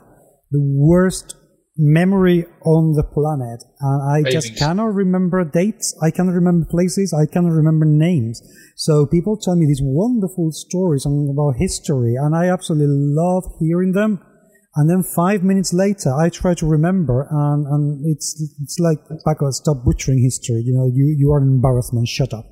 the 0.52 0.62
worst 0.62 1.36
memory 1.82 2.46
on 2.64 2.94
the 2.94 3.04
planet 3.04 3.64
and 3.80 4.00
I 4.06 4.30
just 4.30 4.56
cannot 4.56 4.94
remember 4.94 5.44
dates. 5.44 5.98
I 6.02 6.12
cannot 6.12 6.34
remember 6.34 6.68
places. 6.70 7.12
I 7.12 7.26
cannot 7.26 7.54
remember 7.54 7.86
names. 7.86 8.40
So 8.78 9.08
people 9.08 9.36
tell 9.36 9.56
me 9.56 9.66
these 9.66 9.82
wonderful 9.82 10.52
stories 10.52 11.06
about 11.06 11.58
history 11.58 12.16
and 12.16 12.36
I 12.36 12.54
absolutely 12.54 12.86
love 12.90 13.46
hearing 13.60 13.94
them. 13.94 14.22
And 14.76 14.90
then 14.90 15.04
five 15.04 15.44
minutes 15.44 15.74
later, 15.74 16.14
I 16.14 16.30
try 16.30 16.54
to 16.54 16.66
remember 16.66 17.28
and, 17.30 17.66
and 17.66 18.06
it's, 18.06 18.40
it's 18.62 18.78
like, 18.80 19.00
Paco, 19.26 19.50
stop 19.50 19.84
butchering 19.84 20.22
history. 20.24 20.62
You 20.64 20.74
know, 20.74 20.86
you, 20.86 21.16
you 21.18 21.32
are 21.34 21.40
an 21.40 21.50
embarrassment. 21.50 22.08
Shut 22.08 22.32
up. 22.34 22.46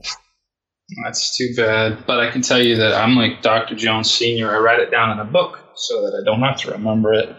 That's 1.03 1.37
too 1.37 1.53
bad. 1.55 2.03
But 2.07 2.19
I 2.19 2.31
can 2.31 2.41
tell 2.41 2.61
you 2.61 2.75
that 2.77 2.95
I'm 2.95 3.15
like 3.15 3.43
Dr. 3.43 3.75
Jones 3.75 4.11
Sr. 4.11 4.49
I 4.49 4.57
write 4.57 4.79
it 4.79 4.89
down 4.89 5.11
in 5.11 5.19
a 5.19 5.31
book 5.31 5.59
so 5.75 6.01
that 6.01 6.19
I 6.19 6.25
don't 6.25 6.41
have 6.41 6.57
to 6.61 6.71
remember 6.71 7.13
it 7.13 7.29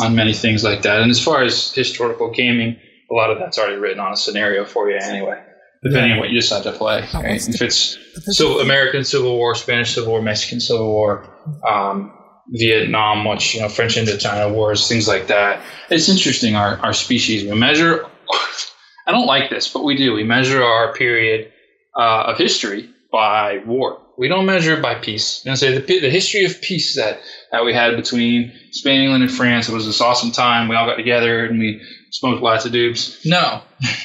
on 0.00 0.14
many 0.14 0.32
things 0.32 0.64
like 0.64 0.82
that. 0.82 1.00
And 1.00 1.10
as 1.10 1.22
far 1.22 1.42
as 1.42 1.72
historical 1.72 2.30
gaming, 2.30 2.76
a 3.10 3.14
lot 3.14 3.30
of 3.30 3.38
that's 3.38 3.58
already 3.58 3.76
written 3.76 4.00
on 4.00 4.12
a 4.12 4.16
scenario 4.16 4.64
for 4.64 4.90
you 4.90 4.98
anyway, 5.00 5.42
depending 5.82 6.10
yeah. 6.10 6.14
on 6.14 6.20
what 6.20 6.30
you 6.30 6.40
decide 6.40 6.62
to 6.64 6.72
play. 6.72 7.06
Right? 7.14 7.48
If 7.48 7.60
it's 7.62 7.98
so 8.36 8.60
American 8.60 9.04
Civil 9.04 9.36
War, 9.36 9.54
Spanish 9.54 9.94
Civil 9.94 10.12
War, 10.12 10.22
Mexican 10.22 10.60
Civil 10.60 10.88
War, 10.88 11.28
um, 11.68 12.12
Vietnam, 12.48 13.24
which 13.24 13.54
you 13.54 13.60
know 13.60 13.68
French 13.68 13.96
Indochina 13.96 14.52
wars, 14.52 14.88
things 14.88 15.06
like 15.06 15.28
that. 15.28 15.62
It's 15.88 16.08
interesting. 16.08 16.56
Our 16.56 16.78
our 16.78 16.92
species 16.92 17.48
we 17.48 17.58
measure. 17.58 18.06
I 19.06 19.12
don't 19.12 19.26
like 19.26 19.50
this, 19.50 19.68
but 19.68 19.84
we 19.84 19.96
do. 19.96 20.12
We 20.12 20.24
measure 20.24 20.62
our 20.62 20.92
period 20.92 21.52
uh, 21.98 22.24
of 22.28 22.38
history 22.38 22.90
by 23.10 23.58
war. 23.66 24.00
We 24.18 24.28
don't 24.28 24.46
measure 24.46 24.74
it 24.74 24.82
by 24.82 24.94
peace. 24.94 25.44
And 25.46 25.58
say 25.58 25.76
the, 25.76 25.80
the 25.80 26.10
history 26.10 26.44
of 26.44 26.60
peace 26.60 26.96
that, 26.96 27.20
that 27.52 27.64
we 27.64 27.74
had 27.74 27.96
between 27.96 28.52
Spain, 28.72 29.02
England, 29.02 29.24
and 29.24 29.32
France. 29.32 29.68
It 29.68 29.74
was 29.74 29.86
this 29.86 30.00
awesome 30.00 30.30
time. 30.30 30.68
We 30.68 30.76
all 30.76 30.86
got 30.86 30.96
together 30.96 31.44
and 31.44 31.58
we 31.58 31.80
smoked 32.10 32.42
lots 32.42 32.64
of 32.64 32.72
dupes. 32.72 33.24
No, 33.26 33.62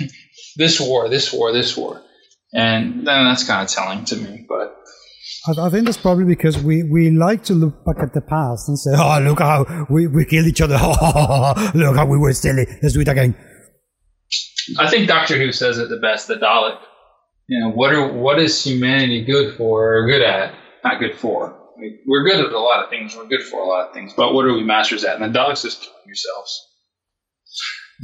this 0.55 0.79
war, 0.79 1.09
this 1.09 1.31
war, 1.33 1.51
this 1.51 1.77
war, 1.77 2.01
and 2.53 3.05
then 3.07 3.25
that's 3.25 3.43
kind 3.43 3.63
of 3.63 3.69
telling 3.69 4.05
to 4.05 4.15
me. 4.15 4.45
But 4.47 4.75
I, 5.57 5.69
think 5.69 5.85
that's 5.85 5.97
probably 5.97 6.25
because 6.25 6.57
we, 6.57 6.83
we 6.83 7.11
like 7.11 7.43
to 7.45 7.53
look 7.53 7.85
back 7.85 7.97
at 7.99 8.13
the 8.13 8.21
past 8.21 8.67
and 8.67 8.77
say, 8.77 8.91
"Oh, 8.95 9.19
look 9.19 9.39
how 9.39 9.87
we, 9.89 10.07
we 10.07 10.25
killed 10.25 10.47
each 10.47 10.61
other! 10.61 10.75
look 11.75 11.95
how 11.95 12.05
we 12.05 12.17
were 12.17 12.33
silly! 12.33 12.65
Let's 12.81 12.93
do 12.93 13.01
it 13.01 13.07
again." 13.07 13.35
I 14.79 14.89
think 14.89 15.07
Doctor 15.07 15.37
Who 15.37 15.51
says 15.51 15.77
it 15.77 15.89
the 15.89 15.97
best. 15.97 16.27
The 16.27 16.35
Dalek 16.35 16.79
you 17.47 17.59
know, 17.59 17.71
what 17.71 17.93
are 17.93 18.11
what 18.11 18.39
is 18.39 18.63
humanity 18.63 19.23
good 19.23 19.55
for 19.55 19.97
or 19.97 20.07
good 20.07 20.21
at? 20.21 20.53
Not 20.83 20.99
good 20.99 21.15
for. 21.15 21.55
We're 22.05 22.23
good 22.23 22.45
at 22.45 22.51
a 22.51 22.59
lot 22.59 22.83
of 22.83 22.89
things. 22.89 23.15
We're 23.15 23.27
good 23.27 23.43
for 23.43 23.61
a 23.61 23.65
lot 23.65 23.87
of 23.87 23.93
things, 23.93 24.13
but 24.13 24.33
what 24.33 24.45
are 24.45 24.53
we 24.53 24.63
masters 24.63 25.03
at? 25.03 25.15
And 25.15 25.23
the 25.23 25.37
dog's 25.37 25.61
just 25.61 25.81
killing 25.81 26.05
yourselves. 26.05 26.67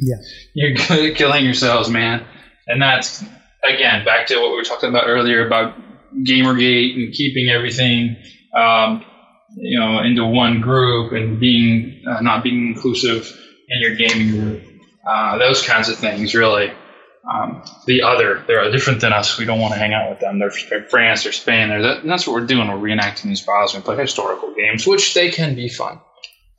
Yeah, 0.00 0.16
you're 0.54 0.74
good 0.74 1.10
at 1.10 1.16
killing 1.16 1.44
yourselves, 1.44 1.88
man. 1.88 2.24
And 2.66 2.80
that's 2.80 3.22
again 3.62 4.04
back 4.04 4.26
to 4.28 4.36
what 4.36 4.50
we 4.50 4.56
were 4.56 4.64
talking 4.64 4.88
about 4.88 5.04
earlier 5.06 5.46
about 5.46 5.74
GamerGate 6.26 6.94
and 6.94 7.12
keeping 7.12 7.48
everything, 7.48 8.16
um, 8.54 9.04
you 9.56 9.78
know, 9.78 10.00
into 10.00 10.24
one 10.24 10.60
group 10.60 11.12
and 11.12 11.38
being 11.38 12.02
uh, 12.08 12.20
not 12.20 12.42
being 12.42 12.68
inclusive 12.68 13.36
in 13.68 13.80
your 13.80 13.96
gaming 13.96 14.30
group. 14.30 14.62
Uh, 15.06 15.38
those 15.38 15.66
kinds 15.66 15.88
of 15.88 15.96
things 15.96 16.34
really 16.34 16.72
um, 17.30 17.62
the 17.86 18.02
other. 18.02 18.42
They're 18.46 18.70
different 18.70 19.00
than 19.00 19.12
us. 19.12 19.38
We 19.38 19.44
don't 19.44 19.60
want 19.60 19.74
to 19.74 19.78
hang 19.78 19.92
out 19.92 20.10
with 20.10 20.20
them. 20.20 20.38
They're, 20.38 20.52
they're 20.68 20.88
France 20.88 21.24
or 21.26 21.32
Spain. 21.32 21.68
They're 21.68 21.82
that, 21.82 22.04
that's 22.04 22.26
what 22.26 22.34
we're 22.34 22.46
doing. 22.46 22.68
We're 22.68 22.74
reenacting 22.76 23.24
these 23.24 23.42
battles. 23.42 23.74
We 23.74 23.80
play 23.80 23.96
historical 23.96 24.54
games, 24.54 24.86
which 24.86 25.14
they 25.14 25.30
can 25.30 25.54
be 25.54 25.68
fun. 25.68 26.00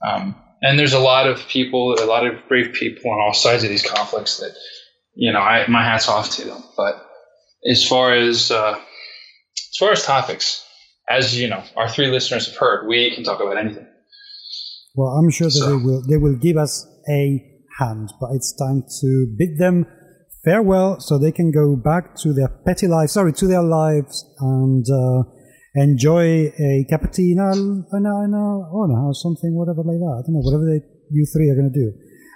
Um, 0.05 0.35
and 0.61 0.79
there's 0.79 0.93
a 0.93 0.99
lot 0.99 1.27
of 1.27 1.45
people, 1.47 1.95
a 1.99 2.05
lot 2.05 2.25
of 2.25 2.47
brave 2.47 2.73
people 2.73 3.11
on 3.11 3.19
all 3.19 3.33
sides 3.33 3.63
of 3.63 3.69
these 3.69 3.85
conflicts 3.85 4.37
that, 4.37 4.55
you 5.15 5.31
know, 5.31 5.39
I, 5.39 5.67
my 5.67 5.83
hat's 5.83 6.07
off 6.07 6.29
to 6.37 6.45
them. 6.45 6.63
But 6.77 7.05
as 7.69 7.85
far 7.85 8.13
as 8.13 8.51
uh, 8.51 8.79
as 9.55 9.77
far 9.77 9.91
as 9.91 10.03
topics, 10.05 10.65
as 11.09 11.37
you 11.37 11.49
know, 11.49 11.63
our 11.75 11.89
three 11.89 12.07
listeners 12.07 12.47
have 12.47 12.55
heard, 12.55 12.87
we 12.87 13.13
can 13.13 13.23
talk 13.23 13.41
about 13.41 13.57
anything. 13.57 13.87
Well, 14.95 15.09
I'm 15.09 15.29
sure 15.29 15.47
that 15.47 15.51
so. 15.51 15.69
they 15.69 15.83
will 15.83 16.03
they 16.07 16.17
will 16.17 16.35
give 16.35 16.57
us 16.57 16.87
a 17.09 17.43
hand, 17.79 18.13
but 18.19 18.29
it's 18.33 18.55
time 18.55 18.83
to 19.01 19.35
bid 19.37 19.57
them 19.57 19.85
farewell 20.43 20.99
so 20.99 21.17
they 21.17 21.31
can 21.31 21.51
go 21.51 21.75
back 21.75 22.15
to 22.17 22.33
their 22.33 22.47
petty 22.47 22.87
life, 22.87 23.09
sorry, 23.09 23.33
to 23.33 23.47
their 23.47 23.63
lives 23.63 24.25
and 24.39 24.85
uh, 24.89 25.23
enjoy 25.75 26.51
a 26.59 26.85
cappuccino 26.89 27.51
and 27.51 27.85
oh 27.91 28.85
no, 28.85 29.11
something, 29.13 29.55
whatever 29.55 29.83
like 29.83 29.99
that. 29.99 30.15
I 30.17 30.21
don't 30.25 30.33
know, 30.33 30.41
whatever 30.41 30.65
they, 30.65 30.85
you 31.11 31.25
three 31.33 31.49
are 31.49 31.55
going 31.55 31.71
to 31.71 31.79
do. 31.79 31.93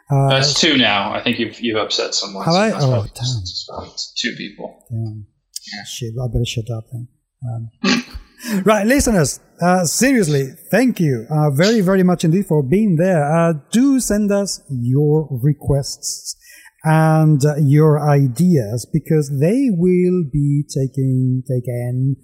Uh, 0.09 0.29
That's 0.29 0.59
two 0.59 0.77
now. 0.77 1.13
I 1.13 1.21
think 1.21 1.37
you've, 1.37 1.59
you've 1.59 1.77
upset 1.77 2.15
someone. 2.15 2.45
Have 2.45 2.53
I? 2.53 2.71
Oh, 2.71 3.05
damn. 3.13 3.89
two 4.15 4.33
people. 4.37 4.85
Damn. 4.89 5.27
Yeah. 5.73 5.83
Shit, 5.85 6.13
I 6.21 6.27
better 6.31 6.45
shut 6.45 6.69
up 6.71 6.85
then. 6.91 7.07
Um, 7.45 8.63
right, 8.65 8.87
listeners, 8.87 9.41
uh, 9.61 9.83
seriously, 9.83 10.51
thank 10.71 11.01
you 11.01 11.25
uh, 11.29 11.51
very, 11.51 11.81
very 11.81 12.03
much 12.03 12.23
indeed 12.23 12.45
for 12.45 12.63
being 12.63 12.95
there. 12.95 13.23
Uh, 13.23 13.53
do 13.71 13.99
send 13.99 14.31
us 14.31 14.61
your 14.69 15.27
requests 15.43 16.37
and 16.83 17.43
uh, 17.45 17.55
your 17.59 17.99
ideas 18.07 18.87
because 18.91 19.29
they 19.39 19.69
will 19.71 20.23
be 20.31 20.63
taking 20.67 21.43
taken 21.47 22.15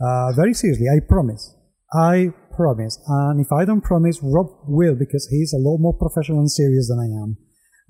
uh, 0.00 0.32
very 0.32 0.54
seriously. 0.54 0.86
I 0.88 1.00
promise. 1.06 1.54
I 1.92 2.32
promise. 2.56 2.98
And 3.06 3.40
if 3.40 3.52
I 3.52 3.64
don't 3.64 3.82
promise, 3.82 4.20
Rob 4.22 4.46
will 4.66 4.94
because 4.94 5.26
he's 5.30 5.52
a 5.52 5.58
lot 5.58 5.78
more 5.78 5.94
professional 5.94 6.38
and 6.38 6.50
serious 6.50 6.88
than 6.88 6.98
I 6.98 7.08
am. 7.22 7.36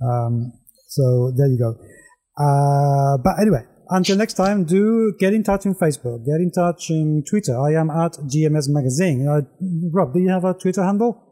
Um, 0.02 0.52
so 0.88 1.32
there 1.36 1.46
you 1.46 1.58
go. 1.58 1.76
Uh, 2.38 3.18
but 3.22 3.40
anyway, 3.40 3.64
until 3.90 4.16
next 4.16 4.34
time, 4.34 4.64
do 4.64 5.14
get 5.18 5.34
in 5.34 5.42
touch 5.42 5.66
on 5.66 5.74
Facebook, 5.74 6.24
get 6.24 6.40
in 6.40 6.50
touch 6.52 6.90
in 6.90 7.22
Twitter. 7.28 7.58
I 7.58 7.78
am 7.78 7.90
at 7.90 8.12
GMS 8.12 8.68
Magazine. 8.68 9.28
Uh, 9.28 9.42
Rob, 9.92 10.14
do 10.14 10.20
you 10.20 10.30
have 10.30 10.44
a 10.44 10.54
Twitter 10.54 10.82
handle? 10.82 11.26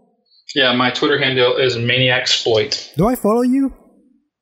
Yeah, 0.54 0.72
my 0.72 0.90
Twitter 0.90 1.18
handle 1.18 1.56
is 1.56 1.76
Maniac 1.76 2.22
Exploit. 2.22 2.92
Do 2.96 3.06
I 3.06 3.14
follow 3.14 3.42
you? 3.42 3.72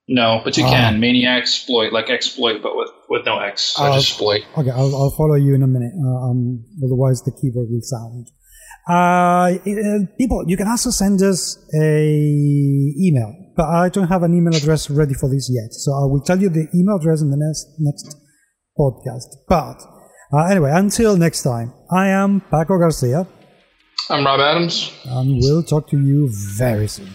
No, 0.09 0.40
but 0.45 0.57
you 0.57 0.64
ah. 0.64 0.71
can. 0.71 1.01
Maniac 1.01 1.42
Exploit, 1.42 1.92
like 1.92 2.11
exploit, 2.11 2.62
but 2.62 2.77
with, 2.77 2.90
with 3.09 3.27
no 3.27 3.38
X. 3.38 3.75
So 3.75 3.92
just 3.92 4.11
exploit. 4.11 4.42
Okay, 4.57 4.71
I'll, 4.71 4.95
I'll 4.95 5.11
follow 5.11 5.35
you 5.35 5.55
in 5.55 5.62
a 5.62 5.66
minute. 5.66 5.92
Uh, 5.99 6.31
um, 6.31 6.64
otherwise, 6.85 7.23
the 7.23 7.33
keyboard 7.33 7.69
will 7.71 7.83
sound. 7.83 8.29
Uh, 8.88 9.59
uh, 9.59 10.07
people, 10.16 10.45
you 10.47 10.57
can 10.57 10.69
also 10.69 10.90
send 10.90 11.21
us 11.23 11.59
a 11.75 12.07
email, 13.01 13.35
but 13.57 13.66
I 13.66 13.88
don't 13.88 14.07
have 14.07 14.23
an 14.23 14.33
email 14.33 14.55
address 14.55 14.88
ready 14.88 15.14
for 15.14 15.29
this 15.29 15.51
yet. 15.53 15.73
So 15.73 15.90
I 15.90 16.07
will 16.07 16.23
tell 16.23 16.40
you 16.40 16.51
the 16.51 16.69
email 16.73 16.97
address 16.97 17.21
in 17.21 17.31
the 17.31 17.37
next 17.37 17.66
next 17.81 18.16
podcast. 18.79 19.27
But 19.49 19.83
uh, 20.33 20.47
anyway, 20.49 20.71
until 20.73 21.16
next 21.16 21.42
time, 21.42 21.73
I 21.90 22.09
am 22.09 22.42
Paco 22.42 22.79
Garcia. 22.79 23.27
I'm 24.09 24.25
Rob 24.25 24.38
Adams, 24.38 24.92
and 25.05 25.40
we'll 25.42 25.64
talk 25.64 25.88
to 25.90 25.99
you 25.99 26.29
very 26.57 26.87
soon. 26.87 27.11